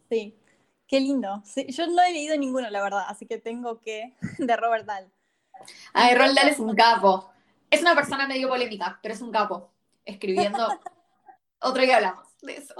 Sí, 0.09 0.35
qué 0.87 1.01
lindo. 1.01 1.43
Sí, 1.45 1.67
yo 1.69 1.87
no 1.87 2.03
he 2.03 2.13
leído 2.13 2.37
ninguno, 2.37 2.69
la 2.71 2.83
verdad, 2.83 3.05
así 3.09 3.27
que 3.27 3.39
tengo 3.39 3.81
que, 3.81 4.15
de 4.39 4.57
Robert 4.57 4.87
Dahl. 4.87 5.11
Ay, 5.93 6.15
Roald 6.15 6.37
Dahl 6.37 6.49
es 6.49 6.59
un 6.59 6.75
capo. 6.75 7.31
Es 7.71 7.83
una 7.83 7.95
persona 7.95 8.27
medio 8.27 8.49
polémica, 8.49 8.99
pero 9.03 9.15
es 9.15 9.21
un 9.21 9.31
capo. 9.31 9.71
Escribiendo. 10.05 10.69
Otro 11.61 11.83
día 11.83 11.97
hablamos 11.97 12.27
de 12.41 12.57
eso. 12.57 12.75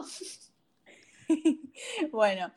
Bueno, 2.11 2.51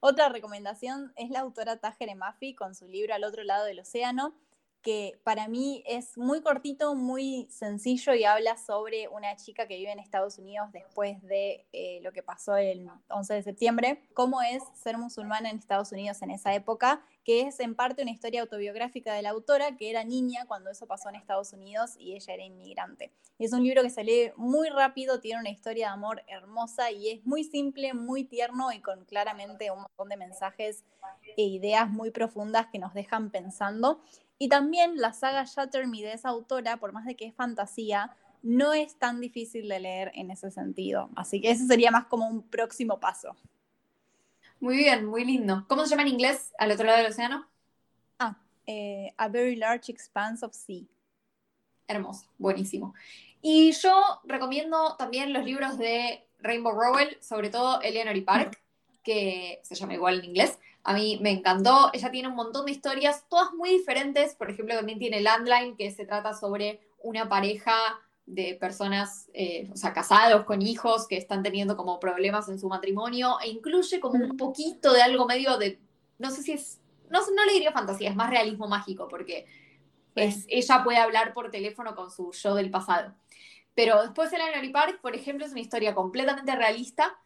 otra 0.00 0.28
recomendación 0.28 1.12
es 1.16 1.30
la 1.30 1.40
autora 1.40 1.76
Tajer 1.76 2.14
Mafi 2.14 2.54
con 2.54 2.74
su 2.74 2.86
libro 2.86 3.14
Al 3.14 3.24
otro 3.24 3.42
lado 3.42 3.64
del 3.64 3.80
océano, 3.80 4.34
que 4.82 5.20
para 5.24 5.48
mí 5.48 5.82
es 5.86 6.16
muy 6.16 6.40
cortito, 6.40 6.94
muy 6.94 7.46
sencillo 7.50 8.14
y 8.14 8.24
habla 8.24 8.56
sobre 8.56 9.08
una 9.08 9.36
chica 9.36 9.66
que 9.66 9.76
vive 9.76 9.92
en 9.92 9.98
Estados 9.98 10.38
Unidos 10.38 10.70
después 10.72 11.20
de 11.22 11.66
eh, 11.72 12.00
lo 12.02 12.12
que 12.12 12.22
pasó 12.22 12.56
el 12.56 12.88
11 13.08 13.34
de 13.34 13.42
septiembre, 13.42 14.02
cómo 14.14 14.40
es 14.42 14.62
ser 14.74 14.96
musulmana 14.96 15.50
en 15.50 15.58
Estados 15.58 15.92
Unidos 15.92 16.22
en 16.22 16.30
esa 16.30 16.54
época, 16.54 17.02
que 17.24 17.42
es 17.42 17.60
en 17.60 17.74
parte 17.74 18.02
una 18.02 18.10
historia 18.10 18.40
autobiográfica 18.40 19.12
de 19.14 19.22
la 19.22 19.30
autora, 19.30 19.76
que 19.76 19.90
era 19.90 20.04
niña 20.04 20.46
cuando 20.46 20.70
eso 20.70 20.86
pasó 20.86 21.08
en 21.08 21.16
Estados 21.16 21.52
Unidos 21.52 21.94
y 21.98 22.14
ella 22.14 22.34
era 22.34 22.44
inmigrante. 22.44 23.12
Es 23.38 23.52
un 23.52 23.62
libro 23.62 23.82
que 23.82 23.90
se 23.90 24.04
lee 24.04 24.32
muy 24.36 24.68
rápido, 24.68 25.20
tiene 25.20 25.40
una 25.40 25.50
historia 25.50 25.88
de 25.88 25.92
amor 25.92 26.22
hermosa 26.26 26.90
y 26.90 27.10
es 27.10 27.26
muy 27.26 27.44
simple, 27.44 27.94
muy 27.94 28.24
tierno 28.24 28.72
y 28.72 28.80
con 28.80 29.04
claramente 29.04 29.70
un 29.70 29.82
montón 29.82 30.08
de 30.08 30.16
mensajes 30.16 30.84
e 31.36 31.42
ideas 31.42 31.90
muy 31.90 32.10
profundas 32.10 32.66
que 32.72 32.78
nos 32.78 32.94
dejan 32.94 33.30
pensando. 33.30 34.00
Y 34.38 34.48
también 34.48 34.96
la 34.96 35.12
saga 35.12 35.44
Shatter 35.44 35.86
Me 35.86 36.02
de 36.02 36.12
esa 36.12 36.28
autora, 36.28 36.76
por 36.76 36.92
más 36.92 37.04
de 37.04 37.16
que 37.16 37.26
es 37.26 37.34
fantasía, 37.34 38.16
no 38.42 38.72
es 38.72 38.96
tan 38.96 39.20
difícil 39.20 39.68
de 39.68 39.80
leer 39.80 40.12
en 40.14 40.30
ese 40.30 40.50
sentido. 40.50 41.10
Así 41.16 41.40
que 41.40 41.50
ese 41.50 41.66
sería 41.66 41.90
más 41.90 42.06
como 42.06 42.28
un 42.28 42.42
próximo 42.42 43.00
paso. 43.00 43.36
Muy 44.60 44.76
bien, 44.76 45.06
muy 45.06 45.24
lindo. 45.24 45.64
¿Cómo 45.68 45.84
se 45.84 45.90
llama 45.90 46.02
en 46.02 46.08
inglés 46.08 46.52
al 46.58 46.70
otro 46.70 46.86
lado 46.86 46.98
del 46.98 47.08
océano? 47.08 47.46
Ah, 48.18 48.36
eh, 48.66 49.12
A 49.16 49.28
Very 49.28 49.56
Large 49.56 49.92
Expanse 49.92 50.44
of 50.44 50.52
Sea. 50.52 50.84
Hermoso, 51.86 52.26
buenísimo. 52.38 52.94
Y 53.40 53.72
yo 53.72 54.20
recomiendo 54.24 54.96
también 54.96 55.32
los 55.32 55.44
libros 55.44 55.78
de 55.78 56.26
Rainbow 56.40 56.72
Rowell, 56.72 57.16
sobre 57.20 57.50
todo 57.50 57.80
Eleanor 57.80 58.16
y 58.16 58.20
Park, 58.22 58.60
que 59.02 59.60
se 59.62 59.74
llama 59.74 59.94
igual 59.94 60.18
en 60.18 60.26
inglés. 60.26 60.58
A 60.84 60.94
mí 60.94 61.18
me 61.20 61.30
encantó. 61.30 61.90
Ella 61.92 62.10
tiene 62.10 62.28
un 62.28 62.34
montón 62.34 62.66
de 62.66 62.72
historias, 62.72 63.24
todas 63.28 63.52
muy 63.52 63.70
diferentes. 63.70 64.34
Por 64.34 64.50
ejemplo, 64.50 64.74
también 64.74 64.98
tiene 64.98 65.20
Landline, 65.20 65.76
que 65.76 65.90
se 65.90 66.06
trata 66.06 66.34
sobre 66.34 66.80
una 67.02 67.28
pareja 67.28 67.74
de 68.28 68.56
personas, 68.60 69.30
eh, 69.32 69.68
o 69.72 69.76
sea, 69.76 69.94
casados 69.94 70.44
con 70.44 70.60
hijos 70.60 71.06
que 71.08 71.16
están 71.16 71.42
teniendo 71.42 71.76
como 71.76 71.98
problemas 71.98 72.48
en 72.50 72.58
su 72.58 72.68
matrimonio, 72.68 73.38
e 73.42 73.48
incluye 73.48 74.00
como 74.00 74.22
un 74.22 74.36
poquito 74.36 74.92
de 74.92 75.00
algo 75.00 75.26
medio 75.26 75.56
de, 75.56 75.80
no 76.18 76.30
sé 76.30 76.42
si 76.42 76.52
es, 76.52 76.80
no, 77.08 77.20
no 77.34 77.44
le 77.46 77.54
diría 77.54 77.72
fantasía, 77.72 78.10
es 78.10 78.16
más 78.16 78.28
realismo 78.28 78.68
mágico, 78.68 79.08
porque 79.08 79.46
es, 80.14 80.44
ella 80.48 80.84
puede 80.84 80.98
hablar 80.98 81.32
por 81.32 81.50
teléfono 81.50 81.94
con 81.94 82.10
su 82.10 82.32
yo 82.32 82.54
del 82.54 82.70
pasado. 82.70 83.14
Pero 83.74 84.02
después 84.02 84.32
Eleanor 84.32 84.64
y 84.64 84.70
Park, 84.70 85.00
por 85.00 85.14
ejemplo, 85.14 85.46
es 85.46 85.52
una 85.52 85.60
historia 85.60 85.94
completamente 85.94 86.54
realista 86.54 87.18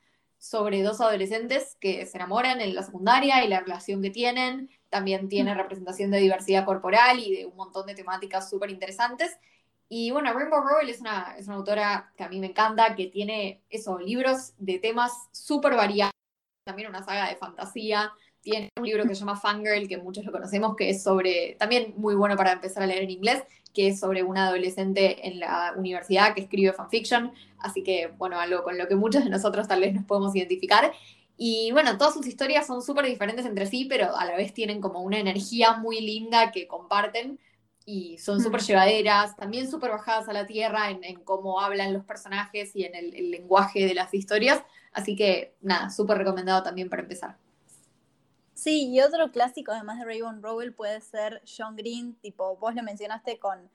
sobre 0.43 0.83
dos 0.83 1.01
adolescentes 1.01 1.77
que 1.79 2.05
se 2.05 2.19
enamoran 2.19 2.61
en 2.61 2.75
la 2.75 2.83
secundaria 2.83 3.45
y 3.45 3.49
la 3.49 3.61
relación 3.61 4.03
que 4.03 4.11
tienen. 4.11 4.71
También 4.89 5.29
tiene 5.29 5.55
representación 5.55 6.11
de 6.11 6.19
diversidad 6.19 6.65
corporal 6.65 7.21
y 7.21 7.37
de 7.37 7.47
un 7.47 7.55
montón 7.55 7.87
de 7.87 7.95
temáticas 7.95 8.51
súper 8.51 8.69
interesantes. 8.71 9.39
Y 9.89 10.11
bueno, 10.11 10.33
Rainbow 10.33 10.61
Rowell 10.61 10.89
es 10.89 11.01
una, 11.01 11.37
es 11.39 11.47
una 11.47 11.59
autora 11.59 12.13
que 12.17 12.25
a 12.25 12.29
mí 12.29 12.41
me 12.41 12.49
encanta, 12.49 12.97
que 12.97 13.07
tiene 13.07 13.63
esos 13.71 14.03
libros 14.03 14.55
de 14.59 14.81
temas 14.81 15.13
súper 15.31 15.77
variados. 15.77 16.11
También 16.67 16.89
una 16.89 17.05
saga 17.05 17.29
de 17.29 17.37
fantasía. 17.37 18.13
Tiene 18.41 18.69
un 18.77 18.85
libro 18.85 19.05
que 19.05 19.11
se 19.11 19.21
llama 19.21 19.37
Fangirl, 19.37 19.87
que 19.87 19.99
muchos 19.99 20.25
lo 20.25 20.33
conocemos, 20.33 20.75
que 20.75 20.91
es 20.91 21.05
sobre, 21.05 21.55
también 21.61 21.95
muy 21.97 22.17
bueno 22.17 22.37
para 22.37 22.51
empezar 22.51 22.83
a 22.83 22.87
leer 22.87 23.05
en 23.05 23.11
inglés, 23.11 23.45
que 23.73 23.89
es 23.89 24.01
sobre 24.01 24.23
una 24.23 24.49
adolescente 24.49 25.27
en 25.29 25.41
la 25.41 25.75
universidad 25.77 26.35
que 26.35 26.43
escribe 26.43 26.73
fanfiction. 26.73 27.33
Así 27.59 27.83
que, 27.83 28.09
bueno, 28.19 28.39
algo 28.39 28.63
con 28.63 28.79
lo 28.79 28.89
que 28.89 28.97
muchos 28.97 29.25
de 29.25 29.31
nosotros 29.31 29.69
tal 29.69 29.81
vez 29.81 29.95
nos 29.95 30.05
podemos 30.05 30.35
identificar. 30.35 30.93
Y 31.37 31.73
bueno, 31.73 31.97
todas 31.99 32.15
sus 32.15 32.27
historias 32.27 32.67
son 32.67 32.83
súper 32.83 33.07
diferentes 33.07 33.47
entre 33.47 33.67
sí, 33.67 33.87
pero 33.87 34.17
a 34.17 34.25
la 34.25 34.37
vez 34.37 34.53
tienen 34.53 34.81
como 34.81 35.01
una 35.01 35.19
energía 35.19 35.75
muy 35.75 36.01
linda 36.01 36.53
que 36.53 36.69
comparten 36.69 37.39
y 37.85 38.19
son 38.19 38.41
súper 38.41 38.61
llevaderas, 38.61 39.37
también 39.37 39.69
súper 39.71 39.91
bajadas 39.91 40.29
a 40.29 40.33
la 40.33 40.47
tierra 40.47 40.91
en, 40.91 41.03
en, 41.03 41.21
cómo 41.25 41.61
hablan 41.61 41.93
los 41.93 42.05
personajes 42.05 42.77
y 42.77 42.85
en 42.85 42.95
el, 42.95 43.15
el 43.15 43.31
lenguaje 43.31 43.87
de 43.87 43.95
las 43.95 44.15
historias. 44.15 44.63
Así 44.93 45.17
que 45.17 45.57
nada, 45.61 45.91
súper 45.91 46.19
recomendado 46.19 46.63
también 46.63 46.89
para 46.89 47.03
empezar. 47.03 47.37
Sí, 48.55 48.91
y 48.91 49.01
otro 49.01 49.31
clásico 49.31 49.73
además 49.73 49.99
de 49.99 50.05
Raven 50.05 50.43
Rowell 50.43 50.75
puede 50.75 51.01
ser 51.01 51.43
John 51.47 51.75
Green, 51.75 52.15
tipo, 52.17 52.57
vos 52.57 52.75
lo 52.75 52.83
mencionaste 52.83 53.38
con 53.38 53.71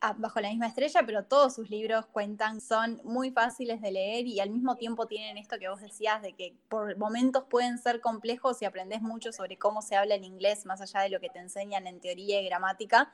ah, 0.00 0.14
Bajo 0.18 0.40
la 0.40 0.50
misma 0.50 0.66
estrella, 0.66 1.00
pero 1.06 1.24
todos 1.24 1.54
sus 1.54 1.70
libros 1.70 2.06
cuentan, 2.06 2.60
son 2.60 3.00
muy 3.04 3.30
fáciles 3.30 3.80
de 3.80 3.90
leer 3.90 4.26
y 4.26 4.40
al 4.40 4.50
mismo 4.50 4.76
tiempo 4.76 5.06
tienen 5.06 5.38
esto 5.38 5.58
que 5.58 5.68
vos 5.68 5.80
decías 5.80 6.20
de 6.20 6.34
que 6.34 6.54
por 6.68 6.96
momentos 6.98 7.44
pueden 7.48 7.78
ser 7.78 8.00
complejos 8.00 8.60
y 8.60 8.66
aprendes 8.66 9.00
mucho 9.00 9.32
sobre 9.32 9.56
cómo 9.56 9.80
se 9.80 9.96
habla 9.96 10.14
el 10.14 10.24
inglés 10.24 10.66
más 10.66 10.80
allá 10.80 11.00
de 11.00 11.08
lo 11.08 11.20
que 11.20 11.30
te 11.30 11.38
enseñan 11.38 11.86
en 11.86 12.00
teoría 12.00 12.40
y 12.40 12.44
gramática, 12.44 13.12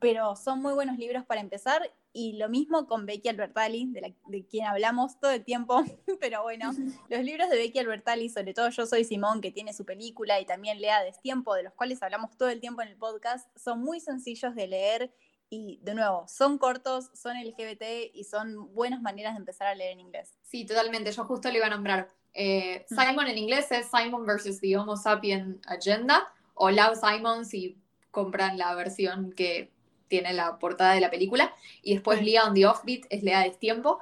pero 0.00 0.34
son 0.34 0.62
muy 0.62 0.72
buenos 0.72 0.98
libros 0.98 1.24
para 1.24 1.40
empezar 1.40 1.92
y 2.12 2.32
lo 2.32 2.48
mismo 2.48 2.86
con 2.86 3.06
Becky 3.06 3.28
Albertalli, 3.28 3.86
de, 3.92 4.00
la, 4.00 4.12
de, 4.26 4.44
quien 4.44 4.66
hablamos 4.66 5.20
todo 5.20 5.30
el 5.30 5.44
tiempo, 5.44 5.84
pero 6.20 6.42
bueno, 6.42 6.72
los 7.08 7.20
libros 7.20 7.48
de 7.50 7.56
Becky 7.56 7.78
Albertalli, 7.78 8.28
sobre 8.28 8.54
todo 8.54 8.68
Yo 8.70 8.86
Soy 8.86 9.04
Simón, 9.04 9.40
que 9.40 9.52
tiene 9.52 9.72
su 9.72 9.84
película, 9.84 10.40
y 10.40 10.46
también 10.46 10.80
Lea 10.80 11.02
Destiempo, 11.02 11.54
de 11.54 11.62
los 11.62 11.74
cuales 11.74 12.02
hablamos 12.02 12.36
todo 12.36 12.48
el 12.48 12.60
tiempo 12.60 12.82
en 12.82 12.88
el 12.88 12.96
podcast, 12.96 13.48
son 13.56 13.80
muy 13.80 14.00
sencillos 14.00 14.54
de 14.54 14.66
leer 14.66 15.14
y, 15.50 15.80
de 15.82 15.94
nuevo, 15.94 16.26
son 16.28 16.58
cortos, 16.58 17.10
son 17.14 17.36
LGBT 17.36 18.14
y 18.14 18.24
son 18.24 18.72
buenas 18.74 19.02
maneras 19.02 19.34
de 19.34 19.40
empezar 19.40 19.68
a 19.68 19.74
leer 19.74 19.92
en 19.92 20.00
inglés. 20.00 20.32
Sí, 20.42 20.64
totalmente, 20.64 21.12
yo 21.12 21.24
justo 21.24 21.50
le 21.50 21.58
iba 21.58 21.66
a 21.66 21.70
nombrar. 21.70 22.08
Eh, 22.32 22.86
Simon 22.88 23.26
en 23.26 23.38
inglés 23.38 23.70
es 23.70 23.88
Simon 23.90 24.24
versus 24.24 24.60
the 24.60 24.76
Homo 24.76 24.96
Sapien 24.96 25.60
Agenda, 25.66 26.32
o 26.54 26.70
Love 26.70 26.98
Simon 26.98 27.44
si 27.44 27.76
compran 28.10 28.58
la 28.58 28.74
versión 28.74 29.32
que 29.32 29.72
tiene 30.10 30.34
la 30.34 30.58
portada 30.58 30.92
de 30.92 31.00
la 31.00 31.08
película. 31.08 31.54
Y 31.82 31.94
después 31.94 32.22
Lea 32.22 32.44
on 32.44 32.54
the 32.54 32.66
Offbeat 32.66 33.04
es 33.08 33.22
Lea 33.22 33.40
de 33.44 33.50
Tiempo. 33.52 34.00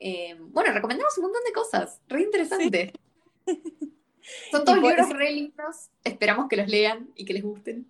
Eh, 0.00 0.36
bueno, 0.40 0.72
recomendamos 0.72 1.16
un 1.18 1.24
montón 1.24 1.44
de 1.44 1.52
cosas. 1.52 2.00
Re 2.08 2.22
interesante. 2.22 2.92
Sí. 3.46 3.62
Son 4.50 4.64
todos 4.64 4.80
libros 4.80 5.10
re 5.10 5.30
lindos. 5.30 5.90
Esperamos 6.02 6.48
que 6.48 6.56
los 6.56 6.68
lean 6.68 7.10
y 7.14 7.24
que 7.24 7.34
les 7.34 7.42
gusten. 7.42 7.86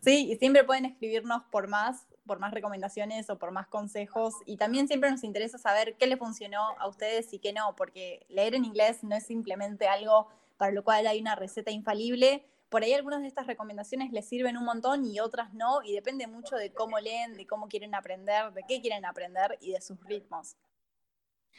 Sí, 0.00 0.30
y 0.32 0.36
siempre 0.36 0.64
pueden 0.64 0.86
escribirnos 0.86 1.42
por 1.50 1.68
más, 1.68 2.06
por 2.26 2.38
más 2.38 2.52
recomendaciones 2.52 3.28
o 3.28 3.38
por 3.38 3.50
más 3.50 3.66
consejos. 3.66 4.34
Y 4.46 4.56
también 4.56 4.86
siempre 4.86 5.10
nos 5.10 5.24
interesa 5.24 5.58
saber 5.58 5.96
qué 5.98 6.06
le 6.06 6.16
funcionó 6.16 6.60
a 6.78 6.88
ustedes 6.88 7.32
y 7.32 7.38
qué 7.38 7.52
no, 7.52 7.74
porque 7.76 8.24
leer 8.28 8.54
en 8.54 8.64
inglés 8.64 9.02
no 9.02 9.16
es 9.16 9.26
simplemente 9.26 9.88
algo 9.88 10.28
para 10.56 10.72
lo 10.72 10.84
cual 10.84 11.06
hay 11.06 11.20
una 11.20 11.34
receta 11.36 11.70
infalible, 11.70 12.44
por 12.70 12.84
ahí 12.84 12.94
algunas 12.94 13.20
de 13.20 13.28
estas 13.28 13.46
recomendaciones 13.46 14.12
les 14.12 14.26
sirven 14.26 14.56
un 14.56 14.64
montón 14.64 15.04
y 15.04 15.20
otras 15.20 15.52
no, 15.52 15.82
y 15.82 15.92
depende 15.92 16.26
mucho 16.26 16.56
de 16.56 16.72
cómo 16.72 16.98
leen, 17.00 17.36
de 17.36 17.46
cómo 17.46 17.68
quieren 17.68 17.94
aprender, 17.94 18.52
de 18.52 18.62
qué 18.66 18.80
quieren 18.80 19.04
aprender 19.04 19.58
y 19.60 19.72
de 19.72 19.80
sus 19.80 20.02
ritmos. 20.04 20.56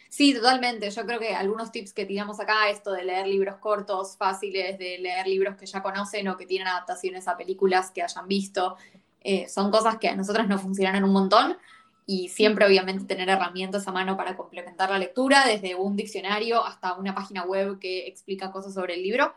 Sí, 0.10 0.34
totalmente. 0.34 0.90
Yo 0.90 1.06
creo 1.06 1.20
que 1.20 1.36
algunos 1.36 1.72
tips 1.72 1.94
que 1.94 2.06
tiramos 2.06 2.40
acá, 2.40 2.70
esto 2.70 2.92
de 2.92 3.04
leer 3.04 3.28
libros 3.28 3.58
cortos, 3.58 4.18
fáciles, 4.18 4.78
de 4.78 4.98
leer 5.00 5.28
libros 5.28 5.56
que 5.58 5.66
ya 5.66 5.84
conocen 5.84 6.28
o 6.30 6.38
que 6.38 6.46
tienen 6.46 6.68
adaptaciones 6.68 7.28
a 7.28 7.38
películas 7.38 7.92
que 7.92 8.02
hayan 8.02 8.28
visto, 8.28 8.78
eh, 9.22 9.48
son 9.48 9.70
cosas 9.70 9.98
que 9.98 10.10
a 10.10 10.16
nosotras 10.16 10.48
nos 10.48 10.62
funcionan 10.62 11.04
un 11.04 11.14
montón 11.14 11.58
y 12.06 12.30
siempre 12.30 12.66
obviamente 12.66 13.06
tener 13.06 13.30
herramientas 13.30 13.88
a 13.88 13.92
mano 13.92 14.18
para 14.18 14.36
complementar 14.36 14.90
la 14.90 14.98
lectura, 14.98 15.46
desde 15.46 15.76
un 15.76 15.96
diccionario 15.96 16.64
hasta 16.66 16.94
una 16.96 17.14
página 17.14 17.44
web 17.44 17.80
que 17.80 18.08
explica 18.08 18.52
cosas 18.52 18.74
sobre 18.74 18.96
el 18.96 19.04
libro. 19.04 19.34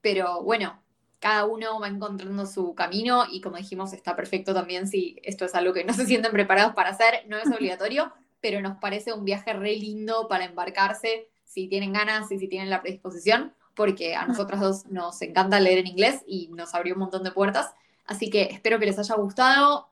Pero 0.00 0.42
bueno, 0.42 0.80
cada 1.26 1.44
uno 1.44 1.80
va 1.80 1.88
encontrando 1.88 2.46
su 2.46 2.72
camino 2.76 3.24
y 3.28 3.40
como 3.40 3.56
dijimos, 3.56 3.92
está 3.92 4.14
perfecto 4.14 4.54
también 4.54 4.86
si 4.86 5.16
esto 5.24 5.44
es 5.44 5.56
algo 5.56 5.72
que 5.72 5.82
no 5.82 5.92
se 5.92 6.06
sienten 6.06 6.30
preparados 6.30 6.72
para 6.74 6.90
hacer, 6.90 7.24
no 7.26 7.36
es 7.36 7.46
obligatorio, 7.52 8.12
pero 8.40 8.60
nos 8.60 8.78
parece 8.78 9.12
un 9.12 9.24
viaje 9.24 9.52
re 9.52 9.74
lindo 9.74 10.28
para 10.28 10.44
embarcarse 10.44 11.28
si 11.42 11.66
tienen 11.66 11.92
ganas 11.92 12.30
y 12.30 12.38
si 12.38 12.46
tienen 12.46 12.70
la 12.70 12.80
predisposición, 12.80 13.52
porque 13.74 14.14
a 14.14 14.24
nosotras 14.24 14.60
dos 14.60 14.86
nos 14.86 15.20
encanta 15.20 15.58
leer 15.58 15.78
en 15.78 15.88
inglés 15.88 16.22
y 16.28 16.46
nos 16.52 16.76
abrió 16.76 16.94
un 16.94 17.00
montón 17.00 17.24
de 17.24 17.32
puertas. 17.32 17.74
Así 18.04 18.30
que 18.30 18.42
espero 18.42 18.78
que 18.78 18.86
les 18.86 18.96
haya 19.00 19.16
gustado. 19.16 19.88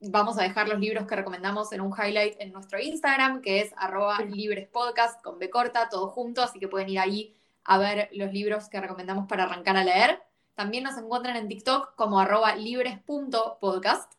Vamos 0.00 0.38
a 0.38 0.42
dejar 0.42 0.70
los 0.70 0.80
libros 0.80 1.06
que 1.06 1.16
recomendamos 1.16 1.70
en 1.72 1.82
un 1.82 1.92
highlight 1.92 2.36
en 2.40 2.50
nuestro 2.50 2.80
Instagram, 2.80 3.42
que 3.42 3.60
es 3.60 3.74
arroba 3.76 4.20
librespodcast 4.20 5.20
con 5.22 5.38
B 5.38 5.50
corta, 5.50 5.90
todo 5.90 6.08
junto, 6.08 6.42
así 6.42 6.58
que 6.58 6.68
pueden 6.68 6.88
ir 6.88 6.98
ahí 6.98 7.36
a 7.62 7.76
ver 7.76 8.08
los 8.12 8.32
libros 8.32 8.70
que 8.70 8.80
recomendamos 8.80 9.28
para 9.28 9.44
arrancar 9.44 9.76
a 9.76 9.84
leer. 9.84 10.31
También 10.54 10.84
nos 10.84 10.96
encuentran 10.96 11.36
en 11.36 11.48
TikTok 11.48 11.94
como 11.96 12.20
arroba 12.20 12.54
libres.podcast. 12.54 14.12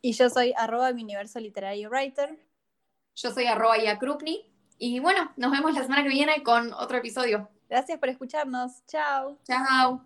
Y 0.00 0.12
yo 0.12 0.30
soy 0.30 0.54
arroba 0.56 0.92
mi 0.92 1.02
universo 1.02 1.40
literario 1.40 1.90
writer. 1.90 2.38
Yo 3.16 3.32
soy 3.32 3.46
arroba 3.46 3.76
Krupni. 3.98 4.50
Y 4.78 5.00
bueno, 5.00 5.32
nos 5.36 5.50
vemos 5.50 5.74
la 5.74 5.82
semana 5.82 6.04
que 6.04 6.08
viene 6.08 6.42
con 6.42 6.72
otro 6.72 6.98
episodio. 6.98 7.48
Gracias 7.68 7.98
por 7.98 8.08
escucharnos. 8.08 8.84
Chao. 8.86 9.38
Chao. 9.44 10.04